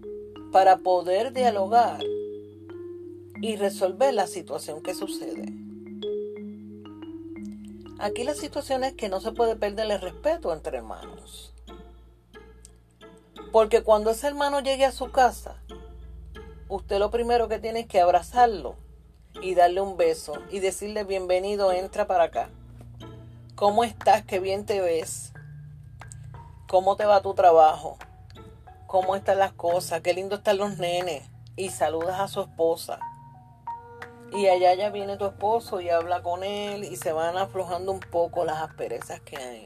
para 0.51 0.77
poder 0.77 1.33
dialogar 1.33 2.03
y 3.41 3.57
resolver 3.57 4.13
la 4.13 4.27
situación 4.27 4.81
que 4.81 4.93
sucede. 4.93 5.53
Aquí 7.99 8.23
la 8.23 8.33
situación 8.33 8.83
es 8.83 8.93
que 8.93 9.09
no 9.09 9.19
se 9.19 9.33
puede 9.33 9.55
perder 9.55 9.91
el 9.91 10.01
respeto 10.01 10.53
entre 10.53 10.77
hermanos. 10.77 11.53
Porque 13.51 13.83
cuando 13.83 14.11
ese 14.11 14.27
hermano 14.27 14.61
llegue 14.61 14.85
a 14.85 14.91
su 14.91 15.11
casa, 15.11 15.61
usted 16.69 16.99
lo 16.99 17.11
primero 17.11 17.47
que 17.49 17.59
tiene 17.59 17.81
es 17.81 17.87
que 17.87 17.99
abrazarlo 17.99 18.86
y 19.41 19.55
darle 19.55 19.81
un 19.81 19.97
beso 19.97 20.33
y 20.49 20.59
decirle 20.59 21.03
bienvenido, 21.03 21.71
entra 21.71 22.07
para 22.07 22.25
acá. 22.25 22.49
¿Cómo 23.55 23.83
estás? 23.83 24.23
Qué 24.25 24.39
bien 24.39 24.65
te 24.65 24.81
ves. 24.81 25.33
¿Cómo 26.67 26.95
te 26.95 27.05
va 27.05 27.21
tu 27.21 27.33
trabajo? 27.33 27.97
¿Cómo 28.87 29.15
están 29.15 29.39
las 29.39 29.53
cosas? 29.53 30.01
Qué 30.01 30.13
lindo 30.13 30.35
están 30.35 30.57
los 30.57 30.77
nenes. 30.77 31.23
Y 31.55 31.69
saludas 31.69 32.19
a 32.19 32.27
su 32.27 32.41
esposa. 32.41 32.99
Y 34.31 34.47
allá 34.47 34.73
ya 34.75 34.89
viene 34.89 35.17
tu 35.17 35.25
esposo 35.25 35.81
y 35.81 35.89
habla 35.89 36.21
con 36.21 36.43
él 36.43 36.83
y 36.83 36.95
se 36.97 37.13
van 37.13 37.37
aflojando 37.37 37.91
un 37.91 37.99
poco 37.99 38.45
las 38.45 38.61
asperezas 38.61 39.21
que 39.21 39.37
hay. 39.37 39.65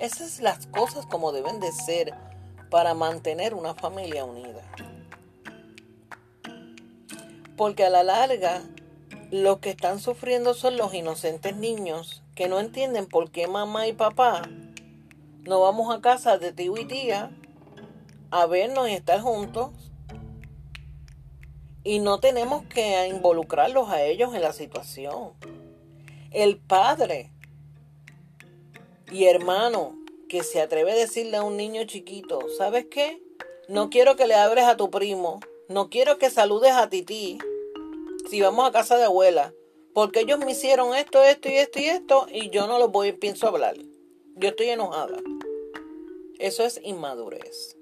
Esas 0.00 0.40
las 0.40 0.66
cosas 0.66 1.06
como 1.06 1.32
deben 1.32 1.60
de 1.60 1.72
ser 1.72 2.14
para 2.70 2.94
mantener 2.94 3.54
una 3.54 3.74
familia 3.74 4.24
unida 4.24 4.62
porque 7.58 7.84
a 7.84 7.90
la 7.90 8.02
larga 8.02 8.62
los 9.30 9.58
que 9.58 9.68
están 9.68 10.00
sufriendo 10.00 10.54
son 10.54 10.78
los 10.78 10.94
inocentes 10.94 11.54
niños 11.54 12.22
que 12.34 12.48
no 12.48 12.60
entienden 12.60 13.06
por 13.06 13.30
qué 13.30 13.46
mamá 13.46 13.86
y 13.86 13.92
papá 13.92 14.48
no 15.48 15.60
vamos 15.60 15.94
a 15.94 16.00
casa 16.00 16.38
de 16.38 16.52
tío 16.52 16.76
y 16.78 16.84
tía 16.84 17.30
a 18.30 18.46
vernos 18.46 18.88
y 18.88 18.92
estar 18.92 19.20
juntos 19.20 19.70
y 21.84 22.00
no 22.00 22.20
tenemos 22.20 22.66
que 22.66 23.08
involucrarlos 23.08 23.88
a 23.88 24.02
ellos 24.02 24.34
en 24.34 24.42
la 24.42 24.52
situación. 24.52 25.32
El 26.30 26.58
padre 26.58 27.32
Y 29.10 29.24
hermano, 29.24 29.96
que 30.28 30.42
se 30.42 30.60
atreve 30.60 30.92
a 30.92 30.96
decirle 30.96 31.38
a 31.38 31.42
un 31.42 31.56
niño 31.56 31.84
chiquito, 31.84 32.40
¿sabes 32.58 32.84
qué? 32.90 33.22
No 33.68 33.88
quiero 33.88 34.16
que 34.16 34.26
le 34.26 34.34
abres 34.34 34.64
a 34.64 34.76
tu 34.76 34.90
primo, 34.90 35.40
no 35.70 35.88
quiero 35.88 36.18
que 36.18 36.28
saludes 36.28 36.72
a 36.72 36.90
Titi 36.90 37.38
si 38.28 38.40
vamos 38.40 38.68
a 38.68 38.72
casa 38.72 38.96
de 38.96 39.04
abuela, 39.04 39.54
porque 39.94 40.20
ellos 40.20 40.38
me 40.38 40.52
hicieron 40.52 40.94
esto, 40.94 41.22
esto 41.22 41.48
y 41.48 41.56
esto 41.56 41.78
y 41.80 41.84
esto 41.86 42.26
y 42.30 42.50
yo 42.50 42.66
no 42.66 42.78
los 42.78 42.90
voy, 42.90 43.12
pienso 43.12 43.48
hablar. 43.48 43.76
Yo 44.36 44.50
estoy 44.50 44.68
enojada. 44.68 45.18
Eso 46.38 46.64
es 46.64 46.80
inmadurez. 46.84 47.76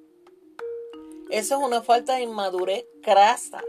Eso 1.31 1.59
es 1.59 1.63
una 1.63 1.83
falta 1.83 2.17
de 2.17 2.23
inmadurez 2.23 2.87
crasa. 3.03 3.63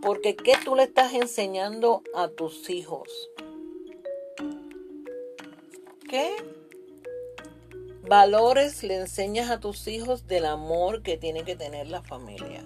Porque 0.00 0.36
¿qué 0.36 0.54
tú 0.64 0.76
le 0.76 0.84
estás 0.84 1.14
enseñando 1.14 2.02
a 2.14 2.28
tus 2.28 2.70
hijos? 2.70 3.30
¿Qué 6.08 6.36
valores 8.02 8.82
le 8.82 8.96
enseñas 8.96 9.50
a 9.50 9.60
tus 9.60 9.88
hijos 9.88 10.26
del 10.26 10.44
amor 10.44 11.02
que 11.02 11.16
tiene 11.16 11.44
que 11.44 11.56
tener 11.56 11.88
la 11.88 12.02
familia? 12.02 12.64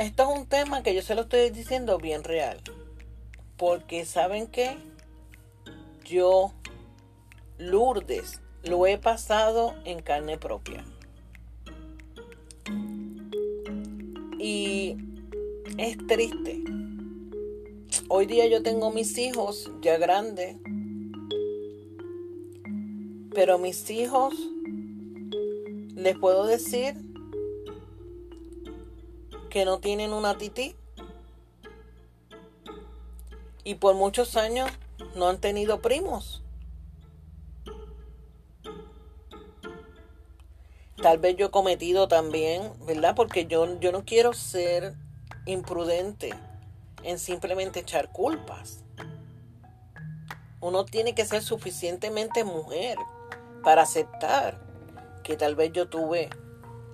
Esto 0.00 0.22
es 0.32 0.38
un 0.38 0.46
tema 0.46 0.82
que 0.82 0.94
yo 0.94 1.02
se 1.02 1.14
lo 1.14 1.20
estoy 1.20 1.50
diciendo 1.50 1.98
bien 1.98 2.24
real. 2.24 2.58
Porque 3.58 4.06
saben 4.06 4.46
qué? 4.46 4.78
Yo, 6.06 6.54
Lourdes, 7.58 8.40
lo 8.62 8.86
he 8.86 8.96
pasado 8.96 9.74
en 9.84 10.00
carne 10.00 10.38
propia. 10.38 10.86
Y 14.38 14.96
es 15.76 15.98
triste. 16.06 16.64
Hoy 18.08 18.24
día 18.24 18.46
yo 18.46 18.62
tengo 18.62 18.90
mis 18.92 19.18
hijos 19.18 19.70
ya 19.82 19.98
grandes. 19.98 20.56
Pero 23.34 23.58
mis 23.58 23.90
hijos, 23.90 24.32
les 25.94 26.16
puedo 26.18 26.46
decir 26.46 27.09
que 29.50 29.64
no 29.64 29.80
tienen 29.80 30.12
una 30.12 30.38
tití. 30.38 30.74
Y 33.64 33.74
por 33.74 33.94
muchos 33.94 34.36
años 34.36 34.70
no 35.14 35.28
han 35.28 35.38
tenido 35.38 35.80
primos. 35.80 36.42
Tal 41.02 41.18
vez 41.18 41.36
yo 41.36 41.46
he 41.46 41.50
cometido 41.50 42.08
también, 42.08 42.72
¿verdad? 42.86 43.14
Porque 43.14 43.46
yo, 43.46 43.78
yo 43.80 43.90
no 43.90 44.04
quiero 44.04 44.32
ser 44.32 44.94
imprudente 45.46 46.30
en 47.02 47.18
simplemente 47.18 47.80
echar 47.80 48.12
culpas. 48.12 48.84
Uno 50.60 50.84
tiene 50.84 51.14
que 51.14 51.24
ser 51.24 51.42
suficientemente 51.42 52.44
mujer 52.44 52.98
para 53.62 53.82
aceptar 53.82 54.60
que 55.22 55.36
tal 55.36 55.54
vez 55.54 55.72
yo 55.72 55.88
tuve 55.88 56.28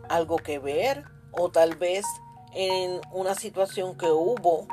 algo 0.09 0.37
que 0.37 0.61
ver 0.61 1.05
o 1.33 1.51
tal 1.51 1.75
vez 1.75 2.05
en 2.55 3.01
una 3.13 3.35
situación 3.35 3.97
que 3.97 4.11
hubo 4.11 4.67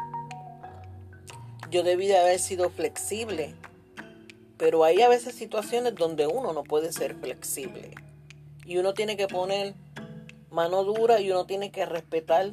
yo 1.74 1.82
debí 1.82 2.06
de 2.06 2.18
haber 2.18 2.40
sido 2.40 2.70
flexible. 2.70 3.56
Pero 4.58 4.84
hay 4.84 5.02
a 5.02 5.10
veces 5.10 5.34
situaciones 5.34 5.96
donde 5.96 6.28
uno 6.28 6.54
no 6.54 6.64
puede 6.64 6.94
ser 6.94 7.16
flexible. 7.16 7.96
Y 8.64 8.78
uno 8.78 8.94
tiene 8.94 9.18
que 9.18 9.28
poner 9.28 9.74
mano 10.52 10.84
dura 10.84 11.20
y 11.20 11.32
uno 11.32 11.46
tiene 11.46 11.72
que 11.72 11.88
respetar 11.88 12.52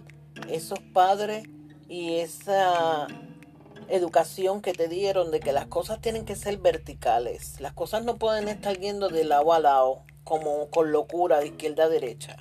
esos 0.49 0.81
padres 0.95 1.47
y 1.87 2.15
esa 2.15 3.07
educación 3.89 4.63
que 4.63 4.73
te 4.73 4.89
dieron 4.89 5.31
de 5.31 5.41
que 5.41 5.53
las 5.53 5.67
cosas 5.67 6.01
tienen 6.01 6.25
que 6.25 6.35
ser 6.35 6.57
verticales. 6.57 7.61
Las 7.61 7.75
cosas 7.75 8.05
no 8.05 8.17
pueden 8.17 8.49
estar 8.49 8.79
yendo 8.79 9.11
de 9.11 9.25
lado 9.25 9.53
a 9.53 9.61
lado, 9.61 10.03
como 10.25 10.71
con 10.71 10.93
locura 10.93 11.41
de 11.41 11.49
izquierda 11.49 11.85
a 11.85 11.89
derecha. 11.91 12.37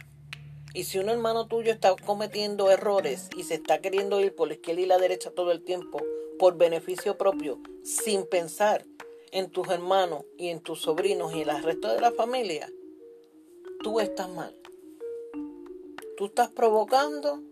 Y 0.79 0.85
si 0.85 0.97
un 0.97 1.09
hermano 1.09 1.45
tuyo 1.45 1.73
está 1.73 1.93
cometiendo 1.93 2.71
errores 2.71 3.27
y 3.35 3.43
se 3.43 3.55
está 3.55 3.81
queriendo 3.81 4.21
ir 4.21 4.33
por 4.33 4.47
la 4.47 4.53
izquierda 4.53 4.79
y 4.79 4.85
la 4.85 4.97
derecha 4.97 5.29
todo 5.29 5.51
el 5.51 5.61
tiempo 5.61 5.99
por 6.39 6.57
beneficio 6.57 7.17
propio, 7.17 7.59
sin 7.83 8.25
pensar 8.25 8.85
en 9.33 9.49
tus 9.49 9.67
hermanos 9.67 10.23
y 10.37 10.47
en 10.47 10.61
tus 10.61 10.79
sobrinos 10.79 11.33
y 11.33 11.41
en 11.41 11.49
el 11.49 11.63
resto 11.63 11.93
de 11.93 11.99
la 11.99 12.13
familia, 12.13 12.71
tú 13.83 13.99
estás 13.99 14.29
mal. 14.29 14.55
Tú 16.15 16.27
estás 16.27 16.49
provocando 16.49 17.43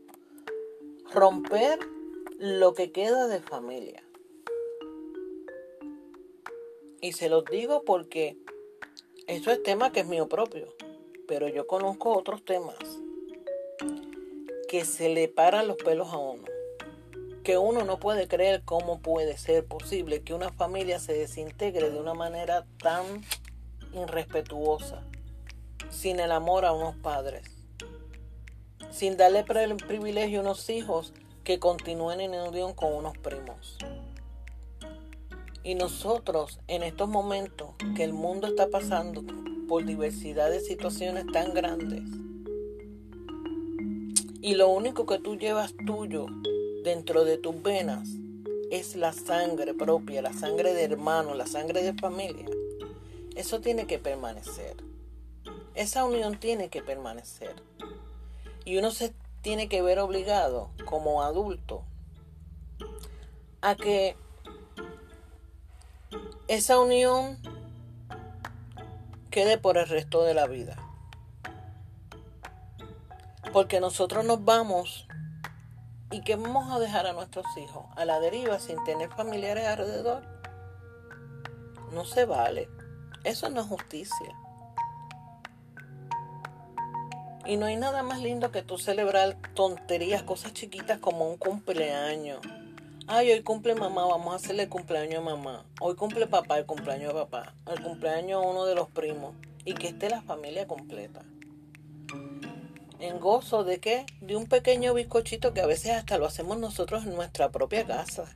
romper 1.14 1.80
lo 2.40 2.74
que 2.76 2.94
queda 2.94 3.28
de 3.28 3.42
familia. 3.42 4.02
Y 7.02 7.12
se 7.12 7.28
los 7.28 7.44
digo 7.44 7.84
porque 7.84 8.38
eso 9.28 9.52
es 9.52 9.62
tema 9.64 9.92
que 9.92 10.00
es 10.00 10.08
mío 10.08 10.30
propio, 10.30 10.74
pero 11.28 11.50
yo 11.50 11.68
conozco 11.68 12.18
otros 12.18 12.46
temas 12.46 13.02
que 14.68 14.86
se 14.86 15.10
le 15.10 15.28
paran 15.28 15.68
los 15.68 15.78
pelos 15.78 16.12
a 16.14 16.18
uno. 16.18 16.44
Que 17.44 17.58
uno 17.58 17.86
no 17.86 18.00
puede 18.00 18.28
creer 18.28 18.64
cómo 18.66 19.00
puede 19.00 19.38
ser 19.38 19.66
posible 19.66 20.22
que 20.22 20.34
una 20.34 20.52
familia 20.52 21.00
se 21.00 21.14
desintegre 21.14 21.90
de 21.90 22.00
una 22.00 22.14
manera 22.14 22.66
tan 22.82 23.24
irrespetuosa 23.94 25.04
sin 25.90 26.20
el 26.20 26.32
amor 26.32 26.66
a 26.66 26.74
unos 26.74 26.96
padres, 26.98 27.50
sin 28.92 29.16
darle 29.16 29.44
privilegio 29.44 30.40
a 30.40 30.42
unos 30.42 30.70
hijos 30.70 31.14
que 31.44 31.60
continúen 31.60 32.20
en 32.20 32.34
unión 32.34 32.74
con 32.74 32.94
unos 32.94 33.18
primos. 33.18 33.78
Y 35.64 35.76
nosotros, 35.76 36.60
en 36.68 36.84
estos 36.84 37.10
momentos 37.10 37.70
que 37.96 38.04
el 38.04 38.14
mundo 38.14 38.48
está 38.48 38.68
pasando 38.68 39.24
por 39.68 39.86
diversidad 39.86 40.50
de 40.50 40.60
situaciones 40.60 41.26
tan 41.32 41.54
grandes, 41.54 42.04
y 44.48 44.56
lo 44.56 44.70
único 44.70 45.06
que 45.06 45.20
tú 45.20 45.36
llevas 45.36 45.74
tuyo 45.86 46.28
dentro 46.86 47.26
de 47.26 47.38
tus 47.38 47.62
venas 47.62 48.08
es 48.72 48.96
la 48.96 49.12
sangre 49.12 49.74
propia, 49.74 50.22
la 50.22 50.32
sangre 50.32 50.74
de 50.74 50.86
hermano, 50.86 51.34
la 51.34 51.46
sangre 51.48 51.84
de 51.84 51.94
familia, 51.94 52.46
eso 53.36 53.60
tiene 53.60 53.88
que 53.88 54.00
permanecer. 54.00 54.78
Esa 55.76 56.06
unión 56.06 56.40
tiene 56.40 56.70
que 56.70 56.82
permanecer. 56.82 57.56
Y 58.64 58.78
uno 58.78 58.92
se 58.92 59.14
tiene 59.42 59.68
que 59.68 59.82
ver 59.82 60.00
obligado 60.00 60.70
como 60.86 61.24
adulto 61.24 61.84
a 63.60 63.76
que 63.76 64.16
esa 66.48 66.80
unión 66.80 67.38
quede 69.30 69.58
por 69.58 69.78
el 69.78 69.90
resto 69.90 70.24
de 70.24 70.34
la 70.34 70.48
vida. 70.48 70.87
Porque 73.58 73.80
nosotros 73.80 74.24
nos 74.24 74.46
vamos 74.46 75.08
y 76.12 76.22
que 76.22 76.36
vamos 76.36 76.72
a 76.72 76.78
dejar 76.78 77.08
a 77.08 77.14
nuestros 77.14 77.48
hijos 77.58 77.86
a 77.96 78.06
la 78.06 78.20
deriva 78.20 78.60
sin 78.60 78.84
tener 78.84 79.10
familiares 79.10 79.66
alrededor. 79.66 80.22
No 81.92 82.06
se 82.06 82.26
vale. 82.26 82.70
Eso 83.24 83.50
no 83.50 83.62
es 83.62 83.66
justicia. 83.66 84.38
Y 87.48 87.58
no 87.58 87.66
hay 87.66 87.78
nada 87.78 88.04
más 88.04 88.22
lindo 88.22 88.52
que 88.52 88.62
tú 88.62 88.78
celebrar 88.78 89.36
tonterías, 89.56 90.22
cosas 90.22 90.54
chiquitas 90.54 91.00
como 91.00 91.28
un 91.28 91.38
cumpleaños. 91.38 92.42
Ay, 93.08 93.32
hoy 93.32 93.42
cumple 93.42 93.74
mamá, 93.74 94.06
vamos 94.06 94.34
a 94.34 94.36
hacerle 94.36 94.64
el 94.66 94.70
cumpleaños 94.70 95.18
a 95.18 95.36
mamá. 95.36 95.66
Hoy 95.82 95.96
cumple 95.96 96.28
papá, 96.28 96.60
el 96.60 96.68
cumpleaños 96.68 97.12
de 97.12 97.22
papá. 97.22 97.56
El 97.66 97.82
cumpleaños 97.82 98.44
a 98.44 98.48
uno 98.48 98.66
de 98.66 98.76
los 98.76 98.88
primos. 98.92 99.34
Y 99.66 99.74
que 99.74 99.88
esté 99.88 100.12
la 100.12 100.22
familia 100.22 100.68
completa. 100.68 101.24
Gozo 103.14 103.64
de 103.64 103.80
qué? 103.80 104.06
De 104.22 104.36
un 104.36 104.48
pequeño 104.48 104.94
bizcochito 104.94 105.54
que 105.54 105.62
a 105.62 105.66
veces 105.66 105.92
hasta 105.92 106.18
lo 106.18 106.26
hacemos 106.26 106.58
nosotros 106.58 107.06
en 107.06 107.16
nuestra 107.16 107.52
propia 107.52 107.86
casa. 107.86 108.36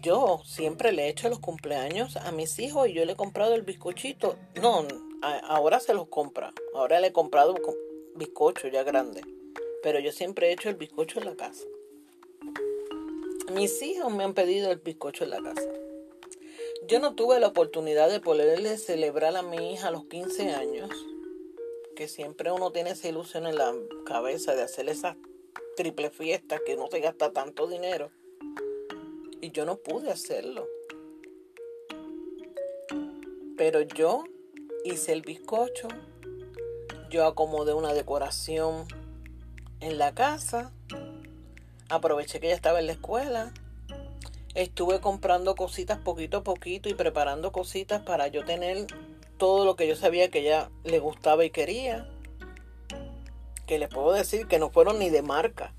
Yo 0.00 0.40
siempre 0.44 0.92
le 0.92 1.04
he 1.04 1.08
hecho 1.08 1.28
los 1.28 1.40
cumpleaños 1.40 2.16
a 2.16 2.32
mis 2.32 2.58
hijos 2.58 2.88
y 2.88 2.94
yo 2.94 3.04
le 3.04 3.12
he 3.12 3.16
comprado 3.16 3.54
el 3.54 3.62
bizcochito. 3.62 4.36
No, 4.60 4.86
ahora 5.48 5.80
se 5.80 5.94
los 5.94 6.08
compra. 6.08 6.52
Ahora 6.74 7.00
le 7.00 7.08
he 7.08 7.12
comprado 7.12 7.54
bizcocho 8.14 8.68
ya 8.68 8.82
grande. 8.82 9.22
Pero 9.82 9.98
yo 9.98 10.12
siempre 10.12 10.48
he 10.48 10.52
hecho 10.52 10.68
el 10.68 10.76
bizcocho 10.76 11.20
en 11.20 11.26
la 11.26 11.36
casa. 11.36 11.64
Mis 13.52 13.82
hijos 13.82 14.12
me 14.12 14.24
han 14.24 14.34
pedido 14.34 14.70
el 14.70 14.78
bizcocho 14.78 15.24
en 15.24 15.30
la 15.30 15.42
casa. 15.42 15.68
Yo 16.86 16.98
no 16.98 17.14
tuve 17.14 17.38
la 17.40 17.48
oportunidad 17.48 18.08
de 18.08 18.20
poderle 18.20 18.78
celebrar 18.78 19.36
a 19.36 19.42
mi 19.42 19.72
hija 19.72 19.90
los 19.90 20.04
15 20.06 20.54
años. 20.54 20.90
Que 22.00 22.08
siempre 22.08 22.50
uno 22.50 22.72
tiene 22.72 22.92
esa 22.92 23.08
ilusión 23.08 23.46
en 23.46 23.56
la 23.56 23.74
cabeza 24.06 24.54
de 24.54 24.62
hacer 24.62 24.88
esas 24.88 25.18
triple 25.76 26.08
fiestas 26.08 26.62
que 26.64 26.74
no 26.74 26.86
se 26.86 26.98
gasta 27.00 27.30
tanto 27.30 27.66
dinero. 27.66 28.10
Y 29.42 29.50
yo 29.50 29.66
no 29.66 29.76
pude 29.76 30.10
hacerlo. 30.10 30.66
Pero 33.58 33.82
yo 33.82 34.24
hice 34.82 35.12
el 35.12 35.20
bizcocho, 35.20 35.88
yo 37.10 37.26
acomodé 37.26 37.74
una 37.74 37.92
decoración 37.92 38.86
en 39.80 39.98
la 39.98 40.14
casa, 40.14 40.72
aproveché 41.90 42.40
que 42.40 42.46
ella 42.46 42.56
estaba 42.56 42.80
en 42.80 42.86
la 42.86 42.92
escuela 42.92 43.52
estuve 44.54 45.00
comprando 45.00 45.54
cositas 45.54 45.98
poquito 45.98 46.38
a 46.38 46.42
poquito 46.42 46.88
y 46.88 46.94
preparando 46.94 47.52
cositas 47.52 48.02
para 48.02 48.26
yo 48.28 48.44
tener 48.44 48.86
todo 49.40 49.64
lo 49.64 49.74
que 49.74 49.88
yo 49.88 49.96
sabía 49.96 50.30
que 50.30 50.40
ella 50.40 50.70
le 50.84 50.98
gustaba 50.98 51.46
y 51.46 51.50
quería. 51.50 52.06
Que 53.66 53.78
les 53.78 53.88
puedo 53.88 54.12
decir 54.12 54.46
que 54.46 54.58
no 54.58 54.70
fueron 54.70 54.98
ni 54.98 55.08
de 55.08 55.22
marca. 55.22 55.74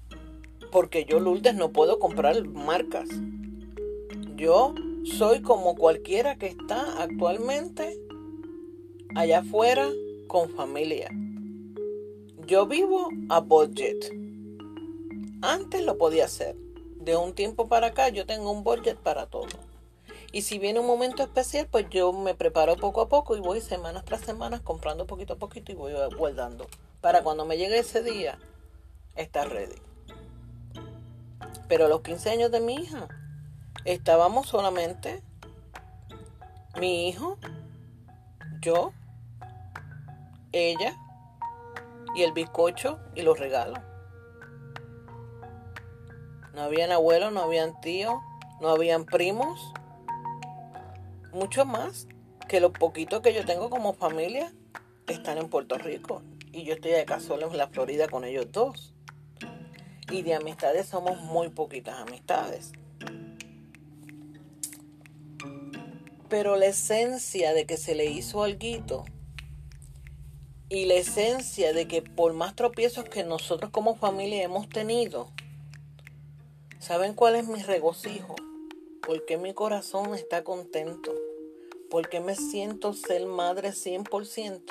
Porque 0.72 1.06
yo, 1.06 1.20
Lourdes, 1.20 1.54
no 1.54 1.72
puedo 1.72 2.00
comprar 2.00 2.44
marcas. 2.44 3.08
Yo 4.36 4.74
soy 5.06 5.44
como 5.44 5.76
cualquiera 5.76 6.38
que 6.38 6.48
está 6.48 7.04
actualmente 7.04 8.02
allá 9.16 9.40
afuera 9.40 9.88
con 10.28 10.50
familia. 10.50 11.12
Yo 12.48 12.66
vivo 12.66 13.10
a 13.30 13.42
budget. 13.42 14.12
Antes 15.44 15.86
lo 15.86 16.00
podía 16.00 16.26
hacer. 16.26 16.56
De 16.96 17.16
un 17.16 17.34
tiempo 17.34 17.68
para 17.68 17.88
acá 17.88 18.10
yo 18.10 18.26
tengo 18.26 18.50
un 18.50 18.64
budget 18.64 18.98
para 18.98 19.28
todo. 19.28 19.71
Y 20.32 20.44
si 20.44 20.60
viene 20.60 20.80
un 20.80 20.88
momento 20.88 21.24
especial, 21.24 21.68
pues 21.70 21.90
yo 21.90 22.14
me 22.14 22.34
preparo 22.34 22.78
poco 22.78 23.02
a 23.02 23.10
poco 23.10 23.36
y 23.36 23.42
voy 23.42 23.60
semanas 23.60 24.06
tras 24.06 24.22
semanas 24.22 24.62
comprando 24.62 25.06
poquito 25.06 25.34
a 25.34 25.38
poquito 25.38 25.72
y 25.72 25.76
voy 25.76 25.94
guardando. 26.18 26.68
Para 27.02 27.22
cuando 27.22 27.46
me 27.46 27.58
llegue 27.58 27.80
ese 27.80 28.02
día, 28.02 28.40
estar 29.16 29.50
ready. 29.50 29.76
Pero 31.68 31.88
los 31.88 32.02
15 32.02 32.30
años 32.30 32.52
de 32.52 32.62
mi 32.62 32.76
hija, 32.76 33.08
estábamos 33.84 34.48
solamente 34.48 35.22
mi 36.80 37.10
hijo, 37.10 37.38
yo, 38.62 38.94
ella 40.54 40.96
y 42.16 42.24
el 42.24 42.32
bizcocho 42.32 43.00
y 43.16 43.22
los 43.22 43.38
regalos. 43.38 43.80
No 46.54 46.62
habían 46.62 46.92
abuelos, 46.92 47.32
no 47.32 47.42
habían 47.42 47.80
tíos, 47.82 48.16
no 48.60 48.70
habían 48.70 49.06
primos. 49.06 49.74
Mucho 51.34 51.66
más 51.66 52.08
que 52.48 52.60
los 52.60 52.72
poquitos 52.72 53.22
que 53.22 53.34
yo 53.34 53.46
tengo 53.46 53.70
como 53.70 53.94
familia 53.94 54.52
están 55.08 55.38
en 55.38 55.50
Puerto 55.50 55.78
Rico. 55.78 56.24
Y 56.52 56.64
yo 56.64 56.74
estoy 56.74 56.94
acá 56.94 57.20
solo 57.20 57.50
en 57.50 57.58
la 57.58 57.68
Florida 57.68 58.08
con 58.08 58.24
ellos 58.24 58.48
dos. 58.52 58.94
Y 60.12 60.24
de 60.24 60.36
amistades 60.36 60.88
somos 60.88 61.22
muy 61.22 61.50
poquitas 61.50 62.00
amistades. 62.00 62.72
Pero 66.28 66.56
la 66.56 66.68
esencia 66.68 67.54
de 67.54 67.66
que 67.66 67.78
se 67.78 67.96
le 67.96 68.06
hizo 68.06 68.44
algo 68.44 69.06
y 70.70 70.86
la 70.86 70.94
esencia 70.94 71.74
de 71.74 71.88
que 71.88 72.02
por 72.02 72.34
más 72.34 72.56
tropiezos 72.56 73.06
que 73.06 73.24
nosotros 73.24 73.72
como 73.72 73.96
familia 73.96 74.44
hemos 74.44 74.70
tenido, 74.70 75.30
¿Saben 76.82 77.14
cuál 77.14 77.36
es 77.36 77.48
mi 77.48 77.62
regocijo? 77.62 78.36
Porque 79.06 79.38
mi 79.38 79.54
corazón 79.54 80.16
está 80.16 80.44
contento. 80.44 81.14
Porque 81.90 82.20
me 82.20 82.36
siento 82.36 82.94
ser 82.94 83.26
madre 83.26 83.70
100%. 83.70 84.62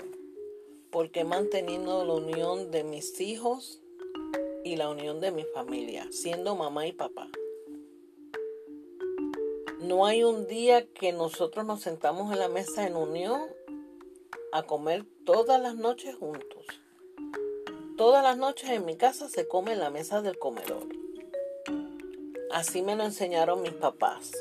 Porque 0.90 1.20
he 1.20 1.24
mantenido 1.24 2.04
la 2.04 2.14
unión 2.14 2.70
de 2.70 2.84
mis 2.84 3.20
hijos 3.20 3.80
y 4.64 4.76
la 4.76 4.90
unión 4.90 5.20
de 5.20 5.30
mi 5.30 5.44
familia, 5.44 6.06
siendo 6.10 6.56
mamá 6.56 6.86
y 6.86 6.92
papá. 6.92 7.28
No 9.80 10.06
hay 10.06 10.24
un 10.24 10.46
día 10.46 10.86
que 10.86 11.12
nosotros 11.12 11.64
nos 11.64 11.80
sentamos 11.80 12.32
en 12.32 12.38
la 12.38 12.48
mesa 12.48 12.86
en 12.86 12.96
unión 12.96 13.40
a 14.52 14.62
comer 14.64 15.06
todas 15.24 15.60
las 15.60 15.74
noches 15.74 16.14
juntos. 16.16 16.66
Todas 17.96 18.22
las 18.22 18.36
noches 18.36 18.70
en 18.70 18.84
mi 18.84 18.96
casa 18.96 19.28
se 19.28 19.48
come 19.48 19.72
en 19.72 19.80
la 19.80 19.90
mesa 19.90 20.22
del 20.22 20.38
comedor. 20.38 20.99
Así 22.52 22.82
me 22.82 22.96
lo 22.96 23.04
enseñaron 23.04 23.62
mis 23.62 23.72
papás. 23.72 24.32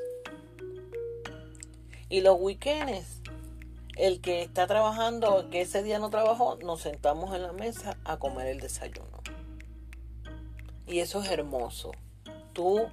Y 2.09 2.21
los 2.21 2.37
weekends, 2.39 3.21
el 3.97 4.19
que 4.19 4.41
está 4.41 4.65
trabajando, 4.65 5.47
que 5.51 5.61
ese 5.61 5.83
día 5.83 5.99
no 5.99 6.09
trabajó, 6.09 6.57
nos 6.63 6.81
sentamos 6.81 7.35
en 7.35 7.43
la 7.43 7.51
mesa 7.51 7.97
a 8.05 8.17
comer 8.17 8.47
el 8.47 8.59
desayuno. 8.59 9.21
Y 10.87 10.99
eso 10.99 11.21
es 11.21 11.29
hermoso. 11.29 11.91
Tú 12.53 12.87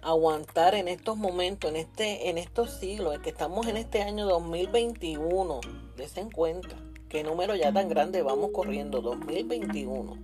aguantar 0.00 0.76
en 0.76 0.86
estos 0.86 1.16
momentos, 1.16 1.68
en 1.68 1.76
este, 1.76 2.30
en 2.30 2.38
estos 2.38 2.70
siglos, 2.70 3.16
en 3.16 3.22
que 3.22 3.30
estamos 3.30 3.66
en 3.66 3.76
este 3.76 4.02
año 4.02 4.26
2021, 4.26 5.60
desen 5.96 6.30
cuenta 6.30 6.76
qué 7.08 7.24
número 7.24 7.56
ya 7.56 7.72
tan 7.72 7.88
grande 7.88 8.22
vamos 8.22 8.52
corriendo, 8.52 9.00
2021. 9.00 10.16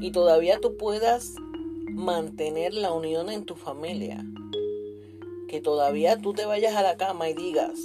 Y 0.00 0.10
todavía 0.10 0.58
tú 0.58 0.78
puedas 0.78 1.34
mantener 1.94 2.74
la 2.74 2.92
unión 2.92 3.30
en 3.30 3.44
tu 3.44 3.54
familia. 3.54 4.24
Que 5.48 5.60
todavía 5.60 6.18
tú 6.18 6.32
te 6.32 6.46
vayas 6.46 6.74
a 6.74 6.82
la 6.82 6.96
cama 6.96 7.28
y 7.28 7.34
digas, 7.34 7.78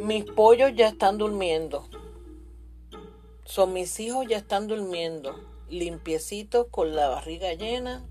mis 0.00 0.24
pollos 0.24 0.72
ya 0.74 0.88
están 0.88 1.18
durmiendo. 1.18 1.88
Son 3.44 3.72
mis 3.72 3.98
hijos 4.00 4.26
ya 4.28 4.38
están 4.38 4.66
durmiendo, 4.66 5.34
limpiecitos 5.68 6.66
con 6.70 6.94
la 6.94 7.08
barriga 7.08 7.52
llena. 7.54 8.04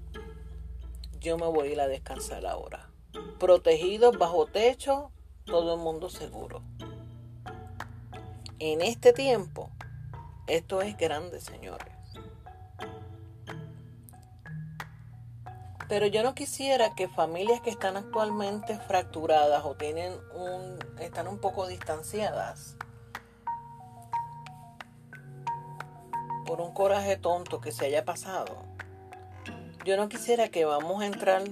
Yo 1.19 1.37
me 1.37 1.47
voy 1.47 1.69
a 1.69 1.71
ir 1.71 1.81
a 1.81 1.87
descansar 1.87 2.45
ahora. 2.45 2.89
Protegidos 3.39 4.17
bajo 4.17 4.45
techo, 4.45 5.11
todo 5.45 5.75
el 5.75 5.81
mundo 5.81 6.09
seguro. 6.09 6.61
En 8.59 8.81
este 8.81 9.13
tiempo, 9.13 9.69
esto 10.47 10.81
es 10.81 10.97
grande, 10.97 11.39
señores. 11.39 11.98
Pero 15.89 16.05
yo 16.05 16.21
no 16.21 16.35
quisiera 16.35 16.93
que 16.93 17.07
familias 17.07 17.61
que 17.61 17.71
están 17.71 17.97
actualmente 17.97 18.77
fracturadas 18.77 19.65
o 19.65 19.75
tienen 19.75 20.13
un, 20.35 20.77
están 20.99 21.27
un 21.27 21.39
poco 21.39 21.67
distanciadas 21.67 22.77
por 26.45 26.61
un 26.61 26.73
coraje 26.73 27.17
tonto 27.17 27.59
que 27.59 27.71
se 27.71 27.85
haya 27.85 28.05
pasado, 28.05 28.55
yo 29.83 29.97
no 29.97 30.09
quisiera 30.09 30.49
que 30.49 30.65
vamos 30.65 31.01
a 31.01 31.07
entrar 31.07 31.43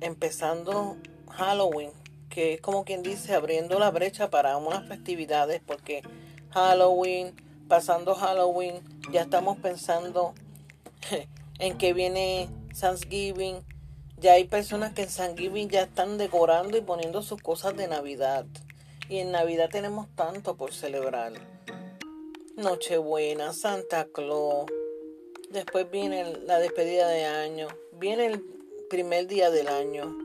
empezando 0.00 0.96
Halloween, 1.30 1.90
que 2.28 2.54
es 2.54 2.60
como 2.60 2.84
quien 2.84 3.02
dice 3.02 3.34
abriendo 3.34 3.78
la 3.78 3.90
brecha 3.90 4.28
para 4.28 4.58
unas 4.58 4.86
festividades, 4.86 5.62
porque 5.64 6.02
Halloween, 6.50 7.34
pasando 7.68 8.14
Halloween, 8.14 8.82
ya 9.10 9.22
estamos 9.22 9.56
pensando 9.58 10.34
en 11.58 11.78
que 11.78 11.92
viene 11.94 12.48
Thanksgiving. 12.78 13.64
Ya 14.18 14.32
hay 14.32 14.44
personas 14.44 14.92
que 14.94 15.02
en 15.02 15.08
Thanksgiving 15.08 15.68
ya 15.68 15.82
están 15.82 16.18
decorando 16.18 16.76
y 16.76 16.80
poniendo 16.80 17.22
sus 17.22 17.40
cosas 17.40 17.76
de 17.76 17.88
Navidad. 17.88 18.46
Y 19.08 19.18
en 19.18 19.32
Navidad 19.32 19.68
tenemos 19.70 20.06
tanto 20.14 20.56
por 20.56 20.72
celebrar. 20.72 21.32
Nochebuena, 22.56 23.52
Santa 23.52 24.06
Claus. 24.06 24.66
Después 25.50 25.90
viene 25.90 26.36
la 26.44 26.58
despedida 26.58 27.08
de 27.08 27.24
año. 27.24 27.68
Viene 27.92 28.26
el 28.26 28.44
primer 28.90 29.26
día 29.26 29.50
del 29.50 29.68
año. 29.68 30.16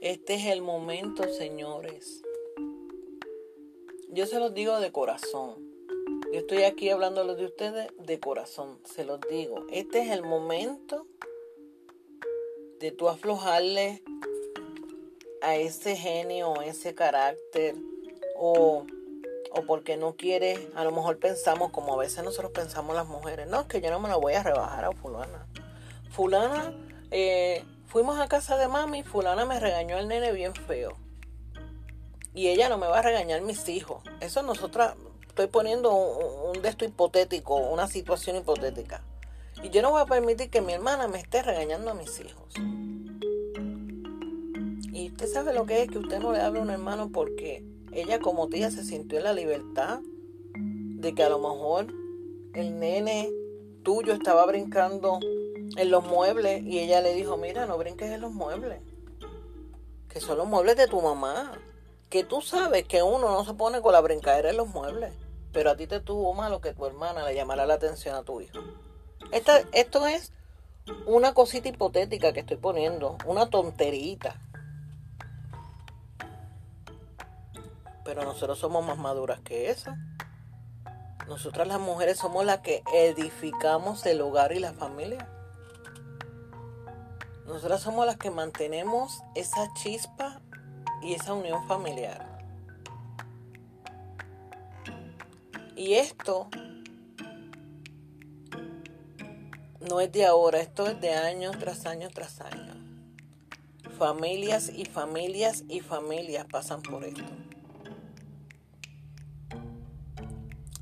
Este 0.00 0.34
es 0.34 0.46
el 0.46 0.62
momento, 0.62 1.22
señores. 1.32 2.22
Yo 4.08 4.26
se 4.26 4.38
los 4.38 4.52
digo 4.52 4.80
de 4.80 4.90
corazón. 4.90 5.61
Yo 6.32 6.38
estoy 6.38 6.62
aquí 6.62 6.88
hablándoles 6.88 7.36
de 7.36 7.44
ustedes 7.44 7.90
de 7.98 8.18
corazón, 8.18 8.78
se 8.84 9.04
los 9.04 9.20
digo. 9.28 9.66
Este 9.70 10.00
es 10.00 10.10
el 10.12 10.22
momento 10.22 11.06
de 12.80 12.90
tú 12.90 13.10
aflojarle 13.10 14.02
a 15.42 15.56
ese 15.56 15.94
genio, 15.94 16.58
a 16.58 16.64
ese 16.64 16.94
carácter, 16.94 17.74
o, 18.34 18.86
o 19.50 19.62
porque 19.66 19.98
no 19.98 20.16
quieres, 20.16 20.58
a 20.74 20.84
lo 20.84 20.92
mejor 20.92 21.18
pensamos 21.18 21.70
como 21.70 21.92
a 21.92 21.98
veces 21.98 22.24
nosotros 22.24 22.52
pensamos 22.52 22.96
las 22.96 23.08
mujeres, 23.08 23.46
no, 23.46 23.60
es 23.60 23.66
que 23.66 23.82
yo 23.82 23.90
no 23.90 24.00
me 24.00 24.08
la 24.08 24.16
voy 24.16 24.32
a 24.32 24.42
rebajar 24.42 24.86
a 24.86 24.92
fulana. 24.92 25.46
Fulana, 26.12 26.72
eh, 27.10 27.62
fuimos 27.88 28.18
a 28.18 28.26
casa 28.26 28.56
de 28.56 28.68
mami, 28.68 29.02
fulana 29.02 29.44
me 29.44 29.60
regañó 29.60 29.98
el 29.98 30.08
nene 30.08 30.32
bien 30.32 30.54
feo. 30.54 30.96
Y 32.32 32.48
ella 32.48 32.70
no 32.70 32.78
me 32.78 32.86
va 32.86 33.00
a 33.00 33.02
regañar 33.02 33.42
mis 33.42 33.68
hijos. 33.68 34.02
Eso 34.20 34.42
nosotras, 34.42 34.96
estoy 35.32 35.46
poniendo 35.46 35.94
un, 35.94 36.56
un 36.56 36.62
de 36.62 36.68
esto 36.68 36.84
hipotético, 36.84 37.56
una 37.56 37.88
situación 37.88 38.36
hipotética. 38.36 39.02
Y 39.62 39.70
yo 39.70 39.80
no 39.80 39.92
voy 39.92 40.02
a 40.02 40.06
permitir 40.06 40.50
que 40.50 40.60
mi 40.60 40.74
hermana 40.74 41.08
me 41.08 41.18
esté 41.18 41.40
regañando 41.40 41.90
a 41.90 41.94
mis 41.94 42.20
hijos. 42.20 42.54
Y 44.92 45.08
usted 45.08 45.26
sabe 45.26 45.54
lo 45.54 45.64
que 45.64 45.82
es 45.82 45.88
que 45.88 45.98
usted 45.98 46.18
no 46.18 46.32
le 46.32 46.40
hable 46.42 46.60
a 46.60 46.62
un 46.62 46.70
hermano 46.70 47.08
porque 47.10 47.64
ella 47.92 48.20
como 48.20 48.48
tía 48.48 48.70
se 48.70 48.84
sintió 48.84 49.18
en 49.18 49.24
la 49.24 49.32
libertad 49.32 50.00
de 50.54 51.14
que 51.14 51.22
a 51.22 51.30
lo 51.30 51.38
mejor 51.38 51.86
el 52.52 52.78
nene 52.78 53.30
tuyo 53.82 54.12
estaba 54.12 54.44
brincando 54.44 55.18
en 55.76 55.90
los 55.90 56.04
muebles 56.04 56.62
y 56.62 56.78
ella 56.78 57.00
le 57.00 57.14
dijo, 57.14 57.38
mira, 57.38 57.64
no 57.64 57.78
brinques 57.78 58.10
en 58.10 58.20
los 58.20 58.32
muebles, 58.32 58.82
que 60.10 60.20
son 60.20 60.36
los 60.36 60.46
muebles 60.46 60.76
de 60.76 60.88
tu 60.88 61.00
mamá, 61.00 61.52
que 62.10 62.22
tú 62.22 62.42
sabes 62.42 62.84
que 62.84 63.02
uno 63.02 63.30
no 63.30 63.44
se 63.46 63.54
pone 63.54 63.80
con 63.80 63.94
la 63.94 64.02
brincadera 64.02 64.50
en 64.50 64.58
los 64.58 64.68
muebles, 64.68 65.14
pero 65.52 65.70
a 65.70 65.76
ti 65.76 65.86
te 65.86 66.00
tuvo 66.00 66.34
malo 66.34 66.60
que 66.60 66.74
tu 66.74 66.86
hermana 66.86 67.24
le 67.24 67.34
llamara 67.34 67.66
la 67.66 67.74
atención 67.74 68.16
a 68.16 68.22
tu 68.22 68.40
hijo 68.40 68.60
esto 69.30 70.06
es 70.06 70.32
una 71.06 71.34
cosita 71.34 71.68
hipotética 71.68 72.32
que 72.32 72.40
estoy 72.40 72.56
poniendo, 72.56 73.16
una 73.26 73.48
tonterita. 73.48 74.40
Pero 78.04 78.24
nosotros 78.24 78.58
somos 78.58 78.84
más 78.84 78.98
maduras 78.98 79.40
que 79.40 79.70
eso. 79.70 79.94
Nosotras 81.28 81.68
las 81.68 81.80
mujeres 81.80 82.18
somos 82.18 82.44
las 82.44 82.58
que 82.58 82.82
edificamos 82.92 84.04
el 84.06 84.20
hogar 84.20 84.52
y 84.52 84.58
la 84.58 84.72
familia. 84.72 85.28
Nosotras 87.46 87.80
somos 87.80 88.06
las 88.06 88.16
que 88.16 88.30
mantenemos 88.30 89.22
esa 89.34 89.72
chispa 89.74 90.40
y 91.00 91.14
esa 91.14 91.32
unión 91.32 91.66
familiar. 91.68 92.31
Y 95.82 95.94
esto 95.94 96.48
no 99.80 100.00
es 100.00 100.12
de 100.12 100.24
ahora, 100.24 100.60
esto 100.60 100.86
es 100.86 101.00
de 101.00 101.12
años 101.12 101.58
tras 101.58 101.86
años 101.86 102.12
tras 102.14 102.40
años. 102.40 102.76
Familias 103.98 104.68
y 104.72 104.84
familias 104.84 105.64
y 105.68 105.80
familias 105.80 106.46
pasan 106.46 106.82
por 106.82 107.02
esto. 107.02 107.24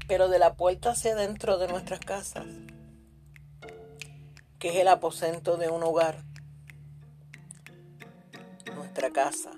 Pero 0.07 0.29
de 0.29 0.39
la 0.39 0.55
puerta 0.57 0.91
hacia 0.91 1.15
dentro 1.15 1.57
de 1.57 1.69
nuestras 1.69 2.01
casas, 2.01 2.45
que 4.59 4.69
es 4.69 4.77
el 4.77 4.89
aposento 4.89 5.57
de 5.57 5.71
un 5.71 5.83
hogar, 5.83 6.25
nuestra 8.75 9.11
casa, 9.13 9.53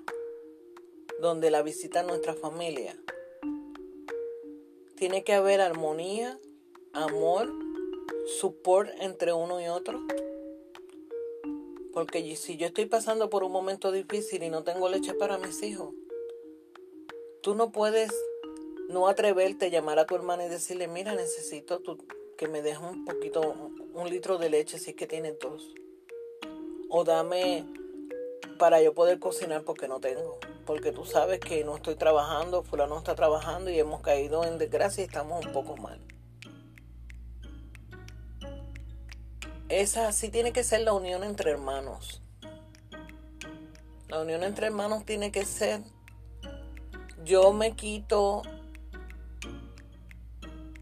donde 1.20 1.50
la 1.50 1.62
visita 1.62 2.04
nuestra 2.04 2.32
familia, 2.32 2.94
tiene 5.02 5.24
que 5.24 5.32
haber 5.32 5.60
armonía, 5.60 6.38
amor, 6.92 7.52
support 8.38 8.88
entre 9.00 9.32
uno 9.32 9.60
y 9.60 9.66
otro. 9.66 10.00
Porque 11.92 12.36
si 12.36 12.56
yo 12.56 12.68
estoy 12.68 12.86
pasando 12.86 13.28
por 13.28 13.42
un 13.42 13.50
momento 13.50 13.90
difícil 13.90 14.44
y 14.44 14.48
no 14.48 14.62
tengo 14.62 14.88
leche 14.88 15.12
para 15.14 15.38
mis 15.38 15.60
hijos, 15.64 15.92
tú 17.40 17.56
no 17.56 17.72
puedes 17.72 18.12
no 18.90 19.08
atreverte 19.08 19.66
a 19.66 19.68
llamar 19.70 19.98
a 19.98 20.06
tu 20.06 20.14
hermana 20.14 20.46
y 20.46 20.48
decirle, 20.48 20.86
mira, 20.86 21.16
necesito 21.16 21.82
que 22.36 22.46
me 22.46 22.62
dejes 22.62 22.84
un 22.88 23.04
poquito, 23.04 23.56
un 23.94 24.08
litro 24.08 24.38
de 24.38 24.50
leche 24.50 24.78
si 24.78 24.90
es 24.90 24.96
que 24.96 25.08
tienes 25.08 25.36
dos. 25.40 25.74
O 26.88 27.02
dame 27.02 27.66
para 28.56 28.80
yo 28.80 28.94
poder 28.94 29.18
cocinar 29.18 29.64
porque 29.64 29.88
no 29.88 29.98
tengo. 29.98 30.38
Porque 30.66 30.92
tú 30.92 31.04
sabes 31.04 31.40
que 31.40 31.64
no 31.64 31.76
estoy 31.76 31.96
trabajando, 31.96 32.62
fulano 32.62 32.98
está 32.98 33.14
trabajando 33.14 33.70
y 33.70 33.78
hemos 33.78 34.00
caído 34.00 34.44
en 34.44 34.58
desgracia 34.58 35.02
y 35.02 35.06
estamos 35.06 35.44
un 35.44 35.52
poco 35.52 35.76
mal. 35.76 36.00
Esa 39.68 40.12
sí 40.12 40.28
tiene 40.28 40.52
que 40.52 40.64
ser 40.64 40.82
la 40.82 40.92
unión 40.92 41.24
entre 41.24 41.50
hermanos. 41.50 42.22
La 44.08 44.20
unión 44.20 44.42
entre 44.42 44.66
hermanos 44.66 45.06
tiene 45.06 45.32
que 45.32 45.46
ser, 45.46 45.80
yo 47.24 47.54
me 47.54 47.74
quito 47.74 48.42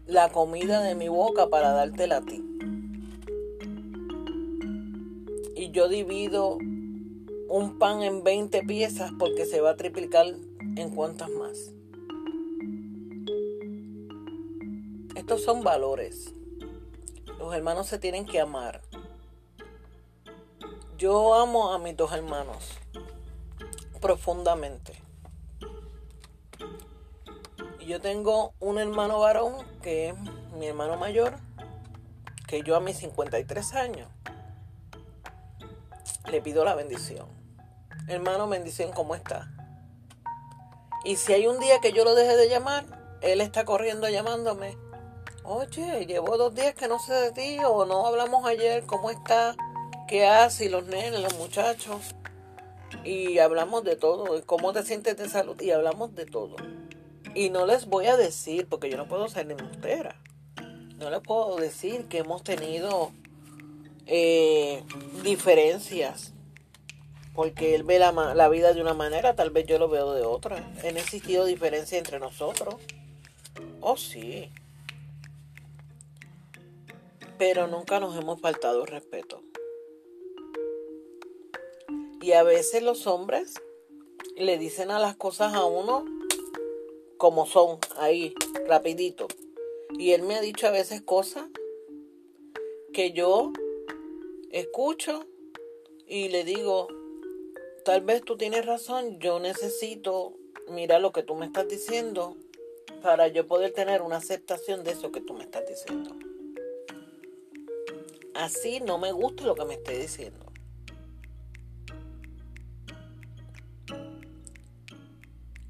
la 0.05 0.29
comida 0.29 0.81
de 0.81 0.95
mi 0.95 1.07
boca 1.07 1.47
para 1.47 1.71
dártela 1.71 2.17
a 2.17 2.21
ti. 2.21 2.43
Y 5.55 5.71
yo 5.71 5.87
divido 5.87 6.57
un 7.51 7.77
pan 7.77 8.01
en 8.01 8.23
20 8.23 8.63
piezas 8.63 9.11
porque 9.19 9.45
se 9.45 9.59
va 9.59 9.71
a 9.71 9.75
triplicar 9.75 10.25
en 10.25 10.95
cuantas 10.95 11.29
más. 11.31 11.73
Estos 15.15 15.43
son 15.43 15.61
valores. 15.61 16.33
Los 17.37 17.53
hermanos 17.53 17.87
se 17.87 17.99
tienen 17.99 18.25
que 18.25 18.39
amar. 18.39 18.81
Yo 20.97 21.33
amo 21.33 21.73
a 21.73 21.79
mis 21.79 21.97
dos 21.97 22.13
hermanos 22.13 22.69
profundamente. 23.99 24.93
Y 27.81 27.85
yo 27.87 27.99
tengo 27.99 28.53
un 28.61 28.79
hermano 28.79 29.19
varón 29.19 29.55
que 29.81 30.09
es 30.09 30.15
mi 30.57 30.67
hermano 30.67 30.95
mayor, 30.95 31.35
que 32.47 32.61
yo 32.61 32.77
a 32.77 32.79
mis 32.79 32.95
53 32.95 33.73
años 33.73 34.07
le 36.31 36.41
pido 36.41 36.63
la 36.63 36.75
bendición. 36.75 37.40
Hermano, 38.07 38.47
bendición, 38.47 38.91
¿cómo 38.91 39.15
está? 39.15 39.51
Y 41.03 41.15
si 41.15 41.33
hay 41.33 41.47
un 41.47 41.59
día 41.59 41.79
que 41.79 41.93
yo 41.93 42.03
lo 42.03 42.15
deje 42.15 42.35
de 42.35 42.49
llamar, 42.49 42.85
él 43.21 43.41
está 43.41 43.65
corriendo 43.65 44.09
llamándome 44.09 44.77
Oye, 45.43 46.05
llevo 46.05 46.37
dos 46.37 46.53
días 46.53 46.75
que 46.75 46.87
no 46.87 46.99
sé 46.99 47.13
de 47.13 47.31
ti 47.31 47.57
o 47.65 47.85
no 47.85 48.05
hablamos 48.05 48.45
ayer, 48.45 48.83
¿cómo 48.85 49.09
está? 49.09 49.55
¿Qué 50.07 50.27
haces? 50.27 50.67
Y 50.67 50.69
los 50.69 50.85
nenes, 50.85 51.19
los 51.19 51.35
muchachos. 51.37 52.15
Y 53.03 53.39
hablamos 53.39 53.83
de 53.83 53.95
todo, 53.95 54.45
cómo 54.45 54.71
te 54.71 54.83
sientes 54.83 55.17
de 55.17 55.27
salud 55.27 55.59
y 55.59 55.71
hablamos 55.71 56.13
de 56.13 56.27
todo. 56.27 56.57
Y 57.33 57.49
no 57.49 57.65
les 57.65 57.87
voy 57.87 58.05
a 58.05 58.17
decir, 58.17 58.67
porque 58.67 58.89
yo 58.89 58.97
no 58.97 59.07
puedo 59.07 59.27
ser 59.29 59.47
ni 59.47 59.55
mustera, 59.55 60.21
no 60.97 61.09
les 61.09 61.21
puedo 61.21 61.55
decir 61.55 62.07
que 62.07 62.19
hemos 62.19 62.43
tenido 62.43 63.11
eh, 64.05 64.83
diferencias, 65.23 66.33
porque 67.33 67.75
él 67.75 67.83
ve 67.83 67.99
la, 67.99 68.11
la 68.11 68.49
vida 68.49 68.73
de 68.73 68.81
una 68.81 68.93
manera, 68.93 69.35
tal 69.35 69.49
vez 69.49 69.65
yo 69.65 69.79
lo 69.79 69.89
veo 69.89 70.13
de 70.13 70.23
otra. 70.23 70.57
Han 70.83 70.97
existido 70.97 71.45
diferencias 71.45 71.99
entre 71.99 72.19
nosotros. 72.19 72.75
Oh, 73.79 73.97
sí 73.97 74.51
pero 77.41 77.65
nunca 77.65 77.99
nos 77.99 78.15
hemos 78.15 78.39
faltado 78.39 78.85
respeto. 78.85 79.41
Y 82.21 82.33
a 82.33 82.43
veces 82.43 82.83
los 82.83 83.07
hombres 83.07 83.55
le 84.35 84.59
dicen 84.59 84.91
a 84.91 84.99
las 84.99 85.15
cosas 85.15 85.55
a 85.55 85.65
uno 85.65 86.05
como 87.17 87.47
son, 87.47 87.79
ahí, 87.97 88.35
rapidito. 88.67 89.27
Y 89.97 90.11
él 90.11 90.21
me 90.21 90.35
ha 90.35 90.41
dicho 90.41 90.67
a 90.67 90.69
veces 90.69 91.01
cosas 91.01 91.47
que 92.93 93.11
yo 93.11 93.51
escucho 94.51 95.25
y 96.05 96.29
le 96.29 96.43
digo, 96.43 96.89
tal 97.83 98.01
vez 98.01 98.23
tú 98.23 98.37
tienes 98.37 98.65
razón, 98.65 99.19
yo 99.19 99.39
necesito 99.39 100.33
mirar 100.67 101.01
lo 101.01 101.11
que 101.11 101.23
tú 101.23 101.35
me 101.35 101.45
estás 101.45 101.67
diciendo 101.67 102.37
para 103.01 103.27
yo 103.27 103.47
poder 103.47 103.73
tener 103.73 104.01
una 104.01 104.17
aceptación 104.17 104.83
de 104.83 104.91
eso 104.91 105.11
que 105.11 105.21
tú 105.21 105.33
me 105.33 105.43
estás 105.43 105.67
diciendo 105.67 106.15
así 108.33 108.79
no 108.79 108.97
me 108.97 109.11
gusta 109.11 109.43
lo 109.43 109.55
que 109.55 109.65
me 109.65 109.75
esté 109.75 109.97
diciendo. 109.97 110.45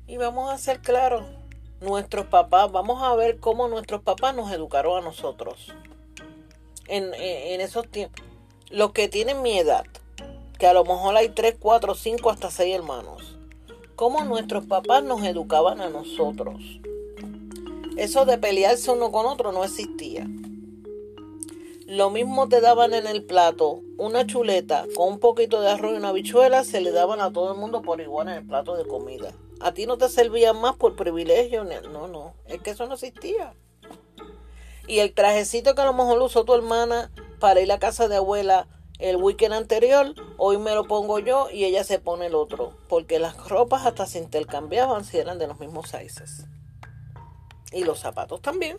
Y 0.07 0.17
vamos 0.17 0.51
a 0.51 0.57
ser 0.57 0.81
claros, 0.81 1.23
nuestros 1.79 2.25
papás, 2.27 2.71
vamos 2.71 3.01
a 3.01 3.15
ver 3.15 3.39
cómo 3.39 3.67
nuestros 3.67 4.01
papás 4.01 4.35
nos 4.35 4.51
educaron 4.51 4.97
a 4.97 5.01
nosotros. 5.01 5.73
En, 6.87 7.13
esos 7.61 7.87
tiempos. 7.89 8.25
Los 8.69 8.91
que 8.91 9.07
tienen 9.07 9.41
mi 9.41 9.57
edad, 9.57 9.85
que 10.61 10.67
a 10.67 10.73
lo 10.73 10.85
mejor 10.85 11.17
hay 11.17 11.29
3, 11.29 11.55
4, 11.59 11.95
5, 11.95 12.29
hasta 12.29 12.51
6 12.51 12.75
hermanos. 12.75 13.35
Cómo 13.95 14.23
nuestros 14.25 14.63
papás 14.65 15.03
nos 15.03 15.23
educaban 15.23 15.81
a 15.81 15.89
nosotros. 15.89 16.61
Eso 17.97 18.25
de 18.25 18.37
pelearse 18.37 18.91
uno 18.91 19.11
con 19.11 19.25
otro 19.25 19.51
no 19.51 19.63
existía. 19.63 20.27
Lo 21.87 22.11
mismo 22.11 22.47
te 22.47 22.61
daban 22.61 22.93
en 22.93 23.07
el 23.07 23.23
plato 23.23 23.81
una 23.97 24.27
chuleta 24.27 24.85
con 24.95 25.13
un 25.13 25.19
poquito 25.19 25.61
de 25.61 25.69
arroz 25.71 25.93
y 25.93 25.97
una 25.97 26.11
bichuela, 26.11 26.63
se 26.63 26.79
le 26.79 26.91
daban 26.91 27.21
a 27.21 27.33
todo 27.33 27.53
el 27.53 27.57
mundo 27.57 27.81
por 27.81 27.99
igual 27.99 28.27
en 28.27 28.35
el 28.35 28.45
plato 28.45 28.77
de 28.77 28.85
comida. 28.85 29.33
A 29.61 29.73
ti 29.73 29.87
no 29.87 29.97
te 29.97 30.09
servían 30.09 30.61
más 30.61 30.75
por 30.75 30.95
privilegio, 30.95 31.63
no, 31.63 32.07
no, 32.07 32.35
es 32.45 32.61
que 32.61 32.69
eso 32.69 32.85
no 32.85 32.93
existía. 32.93 33.55
Y 34.85 34.99
el 34.99 35.11
trajecito 35.15 35.73
que 35.73 35.81
a 35.81 35.85
lo 35.85 35.93
mejor 35.93 36.21
usó 36.21 36.45
tu 36.45 36.53
hermana 36.53 37.09
para 37.39 37.61
ir 37.61 37.71
a 37.71 37.79
casa 37.79 38.07
de 38.07 38.17
abuela 38.17 38.67
el 39.01 39.17
weekend 39.17 39.53
anterior, 39.53 40.13
hoy 40.37 40.57
me 40.57 40.73
lo 40.73 40.87
pongo 40.87 41.19
yo 41.19 41.49
y 41.51 41.65
ella 41.65 41.83
se 41.83 41.99
pone 41.99 42.27
el 42.27 42.35
otro, 42.35 42.77
porque 42.87 43.19
las 43.19 43.35
ropas 43.49 43.85
hasta 43.85 44.05
se 44.05 44.19
intercambiaban 44.19 45.03
si 45.03 45.17
eran 45.17 45.39
de 45.39 45.47
los 45.47 45.59
mismos 45.59 45.89
sizes. 45.89 46.45
Y 47.73 47.83
los 47.83 47.99
zapatos 47.99 48.41
también. 48.41 48.77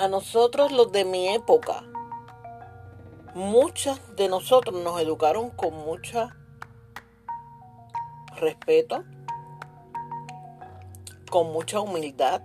a 0.00 0.08
nosotros 0.08 0.72
los 0.72 0.92
de 0.92 1.04
mi 1.04 1.28
época, 1.28 1.82
muchas 3.34 4.00
de 4.16 4.28
nosotros 4.28 4.82
nos 4.82 4.98
educaron 4.98 5.50
con 5.50 5.74
mucha 5.74 6.34
respeto, 8.36 9.04
con 11.30 11.52
mucha 11.52 11.80
humildad. 11.80 12.40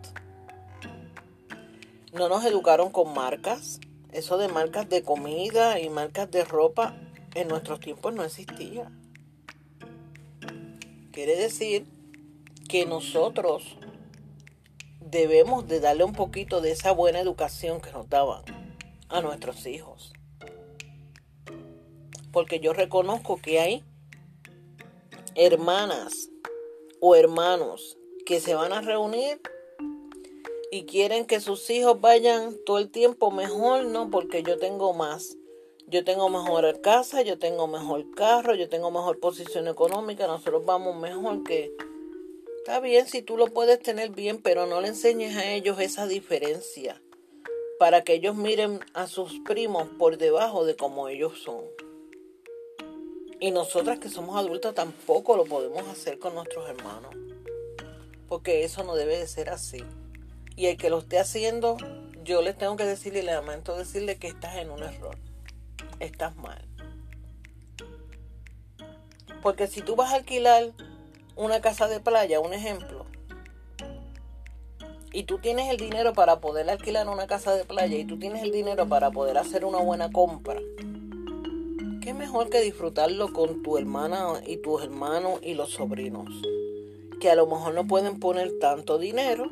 No 2.16 2.30
nos 2.30 2.46
educaron 2.46 2.92
con 2.92 3.14
marcas. 3.14 3.82
Eso 4.14 4.38
de 4.38 4.48
marcas 4.48 4.88
de 4.88 5.04
comida 5.04 5.82
y 5.82 5.90
marcas 5.90 6.32
de 6.32 6.46
ropa 6.46 6.96
en 7.34 7.50
nuestros 7.50 7.82
tiempos 7.82 8.14
no 8.14 8.24
existía. 8.24 8.90
Quiere 11.12 11.36
decir 11.36 11.86
que 12.70 12.86
nosotros 12.86 13.78
debemos 15.02 15.68
de 15.68 15.82
darle 15.82 16.06
un 16.06 16.14
poquito 16.14 16.62
de 16.62 16.72
esa 16.72 16.94
buena 16.94 17.20
educación 17.20 17.82
que 17.82 17.92
nos 17.92 18.10
daban 18.10 18.44
a 19.10 19.20
nuestros 19.20 19.66
hijos. 19.66 20.14
Porque 22.32 22.62
yo 22.62 22.72
reconozco 22.72 23.42
que 23.42 23.60
hay 23.60 23.84
hermanas 25.36 26.30
o 27.02 27.18
hermanos 27.18 27.98
que 28.26 28.40
se 28.40 28.56
van 28.56 28.72
a 28.72 28.80
reunir 28.80 29.42
y 30.76 30.84
quieren 30.84 31.26
que 31.26 31.40
sus 31.40 31.70
hijos 31.70 32.02
vayan 32.02 32.58
todo 32.66 32.80
el 32.80 32.90
tiempo 32.90 33.32
mejor, 33.32 33.86
no, 33.86 34.10
porque 34.10 34.44
yo 34.44 34.58
tengo 34.60 34.94
más. 34.94 35.38
Yo 35.88 36.04
tengo 36.04 36.28
mejor 36.28 36.82
casa, 36.82 37.22
yo 37.22 37.40
tengo 37.40 37.66
mejor 37.68 38.14
carro, 38.14 38.56
yo 38.56 38.68
tengo 38.68 38.92
mejor 38.92 39.22
posición 39.22 39.70
económica, 39.70 40.28
nosotros 40.28 40.66
vamos 40.66 40.98
mejor 40.98 41.44
que... 41.44 41.72
Está 42.58 42.82
bien 42.82 43.08
si 43.08 43.22
tú 43.22 43.38
lo 43.38 43.48
puedes 43.48 43.80
tener 43.80 44.10
bien, 44.10 44.42
pero 44.42 44.66
no 44.66 44.82
le 44.82 44.90
enseñes 44.90 45.38
a 45.38 45.50
ellos 45.50 45.80
esa 45.80 46.08
diferencia 46.08 47.02
para 47.80 48.04
que 48.04 48.16
ellos 48.16 48.36
miren 48.36 48.82
a 48.94 49.08
sus 49.08 49.40
primos 49.46 49.88
por 49.98 50.18
debajo 50.18 50.66
de 50.66 50.76
como 50.76 51.08
ellos 51.08 51.40
son. 51.42 51.64
Y 53.40 53.52
nosotras 53.52 54.00
que 54.00 54.10
somos 54.10 54.36
adultos 54.36 54.76
tampoco 54.76 55.38
lo 55.38 55.46
podemos 55.46 55.88
hacer 55.88 56.20
con 56.20 56.36
nuestros 56.36 56.68
hermanos. 56.68 57.16
Porque 58.28 58.66
eso 58.66 58.84
no 58.84 58.96
debe 58.96 59.18
de 59.18 59.28
ser 59.28 59.50
así. 59.50 59.82
Y 60.56 60.68
el 60.68 60.78
que 60.78 60.90
lo 60.90 61.00
esté 61.00 61.20
haciendo, 61.20 61.78
yo 62.24 62.42
les 62.42 62.58
tengo 62.58 62.76
que 62.76 62.86
decirle, 62.86 63.20
y 63.20 63.24
le 63.24 63.34
lamento 63.34 63.78
decirle 63.78 64.18
que 64.18 64.28
estás 64.28 64.56
en 64.56 64.72
un 64.72 64.84
error. 64.84 65.18
Estás 66.00 66.36
mal. 66.36 66.66
Porque 69.42 69.68
si 69.68 69.82
tú 69.82 69.96
vas 69.96 70.12
a 70.12 70.16
alquilar 70.16 70.72
una 71.36 71.62
casa 71.62 71.88
de 71.88 72.00
playa, 72.00 72.40
un 72.40 72.54
ejemplo, 72.54 73.06
y 75.16 75.24
tú 75.24 75.38
tienes 75.38 75.70
el 75.70 75.78
dinero 75.78 76.14
para 76.14 76.42
poder 76.42 76.70
alquilar 76.70 77.08
una 77.08 77.26
casa 77.26 77.56
de 77.56 77.64
playa 77.64 77.98
y 77.98 78.04
tú 78.04 78.20
tienes 78.20 78.44
el 78.44 78.52
dinero 78.52 78.90
para 78.90 79.12
poder 79.12 79.38
hacer 79.38 79.64
una 79.64 79.78
buena 79.78 80.12
compra, 80.12 80.60
qué 82.02 82.14
mejor 82.14 82.50
que 82.50 82.62
disfrutarlo 82.62 83.32
con 83.32 83.64
tu 83.64 83.78
hermana 83.78 84.42
y 84.46 84.58
tus 84.58 84.84
hermanos 84.84 85.40
y 85.42 85.54
los 85.54 85.72
sobrinos, 85.72 86.30
que 87.22 87.30
a 87.30 87.36
lo 87.36 87.48
mejor 87.48 87.74
no 87.74 87.88
pueden 87.88 88.20
poner 88.20 88.60
tanto 88.60 88.98
dinero, 88.98 89.50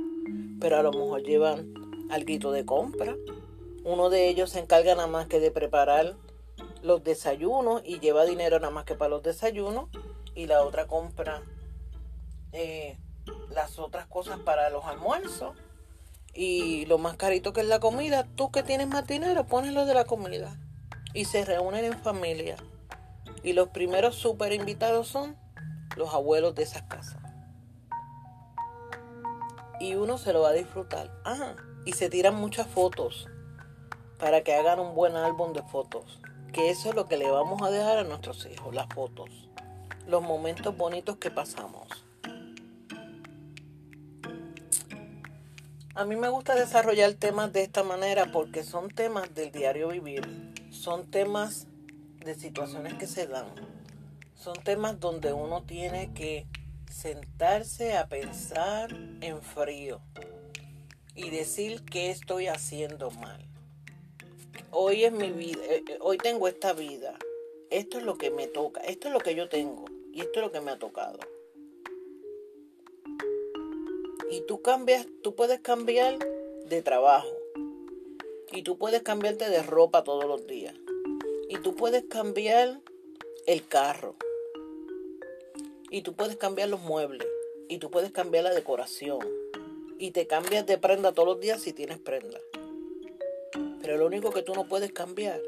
pero 0.60 0.78
a 0.78 0.84
lo 0.84 0.92
mejor 0.92 1.24
llevan 1.24 1.74
algo 2.10 2.52
de 2.52 2.66
compra. 2.66 3.16
Uno 3.84 4.10
de 4.10 4.30
ellos 4.30 4.52
se 4.52 4.60
encarga 4.60 4.96
nada 4.96 5.08
más 5.08 5.28
que 5.28 5.40
de 5.40 5.52
preparar 5.52 6.16
los 6.82 7.04
desayunos 7.04 7.82
y 7.86 8.00
lleva 8.00 8.26
dinero 8.26 8.60
nada 8.60 8.72
más 8.72 8.86
que 8.86 8.96
para 8.96 9.10
los 9.10 9.24
desayunos 9.24 9.90
y 10.36 10.48
la 10.48 10.64
otra 10.64 10.88
compra 10.88 11.42
eh, 12.52 12.98
las 13.50 13.80
otras 13.80 14.06
cosas 14.08 14.40
para 14.40 14.70
los 14.70 14.86
almuerzos 14.86 15.56
y 16.34 16.86
lo 16.88 16.98
más 16.98 17.16
carito 17.16 17.54
que 17.54 17.62
es 17.62 17.68
la 17.68 17.80
comida, 17.80 18.28
tú 18.36 18.52
que 18.52 18.64
tienes 18.64 18.88
más 18.88 19.06
dinero, 19.06 19.46
pones 19.46 19.74
lo 19.74 19.86
de 19.86 19.94
la 19.94 20.06
comida 20.06 20.58
y 21.14 21.26
se 21.26 21.46
reúnen 21.46 21.86
en 21.86 22.00
familia. 22.00 22.58
Y 23.44 23.54
los 23.54 23.70
primeros 23.70 24.16
super 24.16 24.52
invitados 24.52 25.08
son 25.08 25.38
los 25.96 26.14
abuelos 26.14 26.56
de 26.56 26.64
esas 26.64 26.84
casas. 26.84 27.23
Y 29.84 29.96
uno 29.96 30.18
se 30.18 30.32
lo 30.32 30.42
va 30.42 30.50
a 30.50 30.54
disfrutar. 30.54 31.12
Ajá. 31.24 31.56
Y 31.86 31.94
se 31.94 32.10
tiran 32.10 32.36
muchas 32.36 32.68
fotos 32.68 33.28
para 34.18 34.44
que 34.44 34.54
hagan 34.54 34.80
un 34.80 34.96
buen 34.96 35.16
álbum 35.16 35.54
de 35.54 35.62
fotos. 35.64 36.20
Que 36.54 36.70
eso 36.70 36.90
es 36.90 36.96
lo 36.96 37.08
que 37.08 37.18
le 37.18 37.30
vamos 37.30 37.62
a 37.62 37.70
dejar 37.70 37.98
a 37.98 38.04
nuestros 38.04 38.46
hijos, 38.46 38.74
las 38.74 38.88
fotos. 38.88 39.30
Los 40.08 40.22
momentos 40.22 40.78
bonitos 40.78 41.18
que 41.18 41.32
pasamos. 41.32 41.88
A 45.96 46.06
mí 46.06 46.16
me 46.16 46.30
gusta 46.30 46.56
desarrollar 46.56 47.14
temas 47.14 47.52
de 47.52 47.64
esta 47.64 47.84
manera 47.84 48.32
porque 48.32 48.64
son 48.64 48.90
temas 48.90 49.36
del 49.36 49.52
diario 49.52 49.90
vivir 49.90 50.54
son 50.84 51.10
temas 51.10 51.68
de 52.26 52.36
situaciones 52.36 52.96
que 52.96 53.08
se 53.08 53.26
dan. 53.26 53.46
Son 54.36 54.54
temas 54.64 55.00
donde 55.00 55.32
uno 55.32 55.64
tiene 55.64 56.14
que 56.14 56.46
sentarse 56.94 57.98
a 57.98 58.08
pensar 58.08 58.96
en 59.22 59.42
frío 59.42 60.00
y 61.16 61.32
decir 61.32 61.84
qué 61.84 62.12
estoy 62.12 62.48
haciendo 62.48 63.10
mal. 63.12 63.46
Hoy 64.72 65.04
es 65.04 65.12
mi 65.12 65.32
vida, 65.32 65.64
eh, 65.66 65.84
eh, 65.88 65.98
hoy 66.02 66.18
tengo 66.18 66.48
esta 66.48 66.74
vida. 66.74 67.18
Esto 67.72 67.98
es 67.98 68.04
lo 68.04 68.18
que 68.18 68.30
me 68.30 68.48
toca, 68.48 68.82
esto 68.82 69.08
es 69.08 69.14
lo 69.14 69.20
que 69.20 69.34
yo 69.34 69.50
tengo 69.50 69.86
y 70.12 70.22
esto 70.22 70.40
es 70.40 70.46
lo 70.46 70.52
que 70.52 70.62
me 70.62 70.72
ha 70.72 70.78
tocado. 70.78 71.20
Y 74.30 74.42
tú 74.42 74.62
cambias, 74.62 75.08
tú 75.24 75.36
puedes 75.36 75.60
cambiar 75.60 76.20
de 76.66 76.82
trabajo, 76.82 77.36
y 78.52 78.62
tú 78.62 78.78
puedes 78.78 79.02
cambiarte 79.02 79.50
de 79.50 79.64
ropa 79.64 80.04
todos 80.04 80.26
los 80.26 80.46
días. 80.46 80.76
Y 81.50 81.58
tú 81.58 81.76
puedes 81.76 82.04
cambiar 82.06 82.82
el 83.48 83.68
carro. 83.68 84.16
Y 85.94 86.02
tú 86.02 86.16
puedes 86.16 86.38
cambiar 86.38 86.70
los 86.70 86.82
muebles. 86.82 87.28
Y 87.70 87.78
tú 87.78 87.92
puedes 87.92 88.12
cambiar 88.12 88.46
la 88.46 88.50
decoración. 88.52 89.20
Y 90.00 90.10
te 90.10 90.26
cambias 90.26 90.66
de 90.66 90.80
prenda 90.80 91.12
todos 91.12 91.28
los 91.28 91.40
días 91.40 91.62
si 91.62 91.72
tienes 91.72 92.00
prenda. 92.00 92.40
Pero 93.80 93.98
lo 93.98 94.08
único 94.08 94.32
que 94.32 94.42
tú 94.42 94.56
no 94.56 94.68
puedes 94.68 94.92
cambiar 94.92 95.40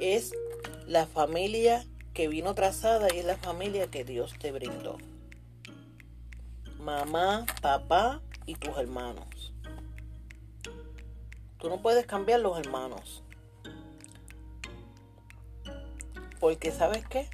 es 0.00 0.32
la 0.86 1.06
familia 1.06 1.84
que 2.14 2.28
vino 2.28 2.54
trazada 2.54 3.08
y 3.14 3.18
es 3.18 3.26
la 3.26 3.36
familia 3.36 3.90
que 3.90 4.04
Dios 4.04 4.32
te 4.38 4.52
brindó. 4.52 4.96
Mamá, 6.78 7.44
papá 7.60 8.22
y 8.46 8.54
tus 8.54 8.74
hermanos. 8.78 9.52
Tú 11.58 11.68
no 11.68 11.82
puedes 11.82 12.06
cambiar 12.06 12.40
los 12.40 12.58
hermanos. 12.58 13.22
Porque 16.40 16.72
sabes 16.72 17.06
qué? 17.06 17.28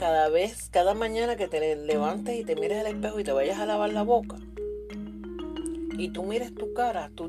Cada 0.00 0.30
vez, 0.30 0.70
cada 0.70 0.94
mañana 0.94 1.36
que 1.36 1.46
te 1.46 1.76
levantes 1.76 2.34
y 2.34 2.42
te 2.42 2.56
mires 2.56 2.80
al 2.80 2.86
espejo 2.86 3.20
y 3.20 3.24
te 3.24 3.32
vayas 3.32 3.58
a 3.58 3.66
lavar 3.66 3.92
la 3.92 4.02
boca 4.02 4.38
y 5.98 6.08
tú 6.08 6.22
mires 6.22 6.54
tu 6.54 6.72
cara, 6.72 7.10
tú, 7.14 7.28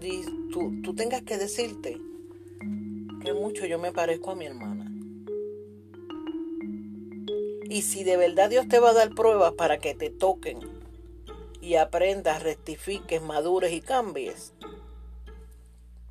tú, 0.53 0.81
tú 0.81 0.95
tengas 0.95 1.21
que 1.23 1.38
decirte 1.38 1.99
que 3.21 3.34
mucho 3.34 3.65
yo 3.65 3.77
me 3.77 3.91
parezco 3.91 4.31
a 4.31 4.36
mi 4.36 4.45
hermana. 4.45 4.89
Y 7.69 7.81
si 7.81 8.05
de 8.05 8.15
verdad 8.15 8.49
Dios 8.49 8.69
te 8.69 8.79
va 8.79 8.91
a 8.91 8.93
dar 8.93 9.10
pruebas 9.10 9.51
para 9.55 9.79
que 9.79 9.93
te 9.93 10.10
toquen 10.10 10.60
y 11.60 11.75
aprendas, 11.75 12.41
rectifiques, 12.41 13.21
madures 13.21 13.73
y 13.73 13.81
cambies, 13.81 14.53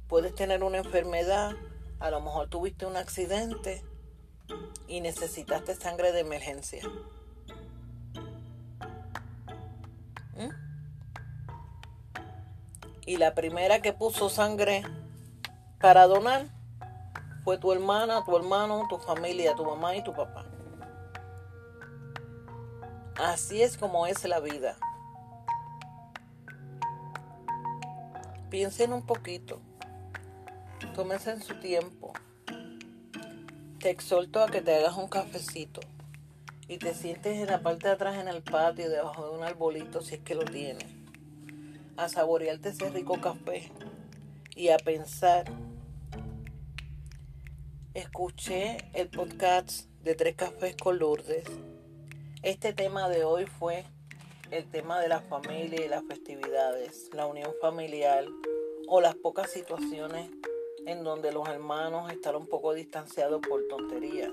puedes 0.06 0.34
tener 0.34 0.62
una 0.62 0.76
enfermedad, 0.76 1.56
a 1.98 2.10
lo 2.10 2.20
mejor 2.20 2.50
tuviste 2.50 2.84
un 2.84 2.98
accidente 2.98 3.82
y 4.88 5.00
necesitaste 5.00 5.74
sangre 5.74 6.12
de 6.12 6.20
emergencia. 6.20 6.82
¿Mm? 10.36 10.50
Y 13.06 13.16
la 13.16 13.34
primera 13.34 13.82
que 13.82 13.92
puso 13.92 14.28
sangre 14.28 14.82
para 15.80 16.06
donar 16.06 16.46
fue 17.44 17.58
tu 17.58 17.72
hermana, 17.72 18.24
tu 18.24 18.36
hermano, 18.36 18.86
tu 18.88 18.98
familia, 18.98 19.54
tu 19.54 19.64
mamá 19.64 19.96
y 19.96 20.04
tu 20.04 20.12
papá. 20.12 20.44
Así 23.16 23.62
es 23.62 23.76
como 23.76 24.06
es 24.06 24.24
la 24.24 24.40
vida. 24.40 24.76
Piensen 28.50 28.92
un 28.92 29.06
poquito. 29.06 29.60
Tómense 30.94 31.30
en 31.30 31.42
su 31.42 31.58
tiempo. 31.60 32.12
Te 33.80 33.88
exhorto 33.88 34.42
a 34.42 34.46
que 34.50 34.60
te 34.60 34.74
hagas 34.74 34.98
un 34.98 35.08
cafecito 35.08 35.80
y 36.68 36.76
te 36.76 36.92
sientes 36.92 37.38
en 37.38 37.46
la 37.46 37.62
parte 37.62 37.88
de 37.88 37.94
atrás 37.94 38.18
en 38.18 38.28
el 38.28 38.42
patio, 38.42 38.90
debajo 38.90 39.24
de 39.24 39.38
un 39.38 39.42
arbolito, 39.42 40.02
si 40.02 40.16
es 40.16 40.20
que 40.20 40.34
lo 40.34 40.44
tienes, 40.44 40.84
a 41.96 42.11
saborearte 42.11 42.68
ese 42.68 42.90
rico 42.90 43.18
café 43.22 43.72
y 44.55 44.68
a 44.68 44.76
pensar. 44.76 45.50
Escuché 47.94 48.76
el 48.92 49.09
podcast 49.09 49.86
de 50.02 50.14
Tres 50.14 50.36
Cafés 50.36 50.76
con 50.76 50.98
Lourdes. 50.98 51.46
Este 52.42 52.74
tema 52.74 53.09
de 53.09 53.24
hoy 53.24 53.46
fue 53.46 53.86
el 54.50 54.70
tema 54.70 55.00
de 55.00 55.09
la 55.09 55.22
familia 55.22 55.82
y 55.82 55.88
las 55.88 56.05
festividades, 56.05 57.09
la 57.14 57.24
unión 57.24 57.52
familiar 57.62 58.26
o 58.88 59.00
las 59.00 59.14
pocas 59.14 59.50
situaciones 59.50 60.28
en 60.87 61.05
donde 61.05 61.33
los 61.33 61.49
hermanos 61.49 62.11
están 62.12 62.37
un 62.37 62.47
poco 62.47 62.74
distanciados 62.74 63.41
por 63.47 63.66
tonterías. 63.68 64.33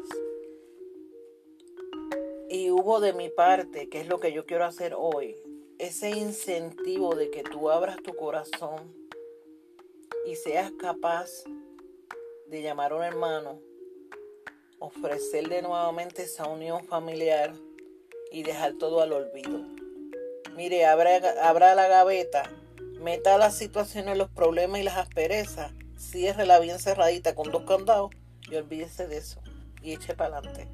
Y 2.49 2.71
hubo 2.71 2.99
de 2.99 3.13
mi 3.13 3.29
parte, 3.29 3.89
que 3.89 3.99
es 3.99 4.07
lo 4.07 4.19
que 4.19 4.31
yo 4.31 4.45
quiero 4.45 4.65
hacer 4.65 4.93
hoy, 4.97 5.35
ese 5.79 6.09
incentivo 6.11 7.15
de 7.15 7.29
que 7.29 7.43
tú 7.43 7.69
abras 7.69 7.97
tu 7.97 8.15
corazón 8.15 8.95
y 10.25 10.35
seas 10.35 10.71
capaz 10.79 11.43
de 12.47 12.61
llamar 12.61 12.93
a 12.93 12.95
un 12.95 13.03
hermano, 13.03 13.59
ofrecerle 14.79 15.61
nuevamente 15.61 16.23
esa 16.23 16.47
unión 16.47 16.85
familiar 16.85 17.53
y 18.31 18.43
dejar 18.43 18.73
todo 18.73 19.01
al 19.01 19.13
olvido. 19.13 19.61
Mire, 20.55 20.85
abra, 20.85 21.17
abra 21.43 21.75
la 21.75 21.87
gaveta, 21.87 22.49
meta 22.99 23.37
las 23.37 23.57
situaciones, 23.57 24.17
los 24.17 24.29
problemas 24.29 24.79
y 24.79 24.83
las 24.83 24.97
asperezas, 24.97 25.73
la 26.45 26.59
bien 26.59 26.79
cerradita 26.79 27.35
con 27.35 27.51
dos 27.51 27.63
candados 27.63 28.11
y 28.49 28.55
olvídese 28.55 29.07
de 29.07 29.17
eso 29.17 29.41
y 29.81 29.93
eche 29.93 30.13
para 30.13 30.37
adelante. 30.37 30.67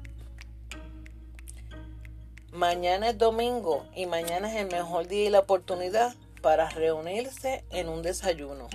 Mañana 2.52 3.10
es 3.10 3.18
domingo 3.18 3.84
y 3.96 4.06
mañana 4.06 4.48
es 4.52 4.60
el 4.60 4.70
mejor 4.70 5.08
día 5.08 5.26
y 5.26 5.30
la 5.30 5.40
oportunidad 5.40 6.14
para 6.40 6.68
reunirse 6.68 7.64
en 7.70 7.88
un 7.88 8.02
desayuno. 8.02 8.68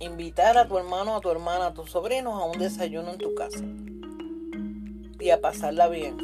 Invitar 0.00 0.58
a 0.58 0.68
tu 0.68 0.76
hermano, 0.76 1.16
a 1.16 1.20
tu 1.20 1.30
hermana, 1.30 1.68
a 1.68 1.74
tus 1.74 1.90
sobrinos 1.90 2.34
a 2.34 2.44
un 2.44 2.58
desayuno 2.58 3.12
en 3.12 3.18
tu 3.18 3.34
casa. 3.34 3.64
Y 5.18 5.30
a 5.30 5.40
pasarla 5.40 5.88
bien. 5.88 6.16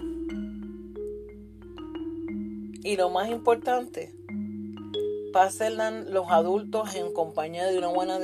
Y 2.85 2.97
lo 2.97 3.09
más 3.09 3.31
importante, 3.31 4.13
pasen 5.33 6.13
los 6.13 6.31
adultos 6.31 6.95
en 6.95 7.13
compañía 7.13 7.67
de 7.67 7.79
una 7.79 7.89
buena 7.89 8.19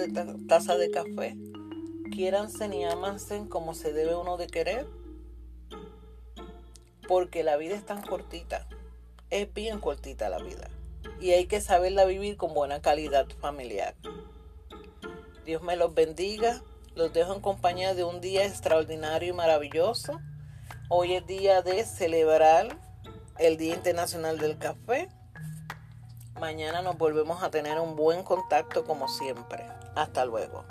taza 0.48 0.76
de 0.76 0.90
café. 0.90 1.36
Quiéranse 2.12 2.66
y 2.74 2.84
ámanse 2.84 3.48
como 3.48 3.74
se 3.74 3.92
debe 3.92 4.14
uno 4.14 4.36
de 4.36 4.46
querer 4.46 4.86
porque 7.08 7.42
la 7.42 7.56
vida 7.56 7.74
es 7.74 7.86
tan 7.86 8.02
cortita, 8.02 8.68
es 9.30 9.52
bien 9.54 9.80
cortita 9.80 10.28
la 10.28 10.38
vida 10.38 10.68
y 11.20 11.30
hay 11.30 11.46
que 11.46 11.60
saberla 11.60 12.04
vivir 12.04 12.36
con 12.36 12.54
buena 12.54 12.80
calidad 12.80 13.26
familiar. 13.40 13.94
Dios 15.44 15.62
me 15.62 15.76
los 15.76 15.94
bendiga, 15.94 16.62
los 16.94 17.12
dejo 17.12 17.34
en 17.34 17.40
compañía 17.40 17.94
de 17.94 18.04
un 18.04 18.20
día 18.20 18.44
extraordinario 18.44 19.30
y 19.30 19.32
maravilloso. 19.32 20.20
Hoy 20.90 21.14
es 21.14 21.26
día 21.26 21.62
de 21.62 21.84
celebrar 21.84 22.78
el 23.38 23.56
Día 23.56 23.74
Internacional 23.74 24.38
del 24.38 24.58
Café. 24.58 25.08
Mañana 26.40 26.82
nos 26.82 26.96
volvemos 26.96 27.42
a 27.42 27.50
tener 27.50 27.80
un 27.80 27.96
buen 27.96 28.22
contacto 28.22 28.84
como 28.84 29.08
siempre. 29.08 29.66
Hasta 29.96 30.24
luego. 30.24 30.64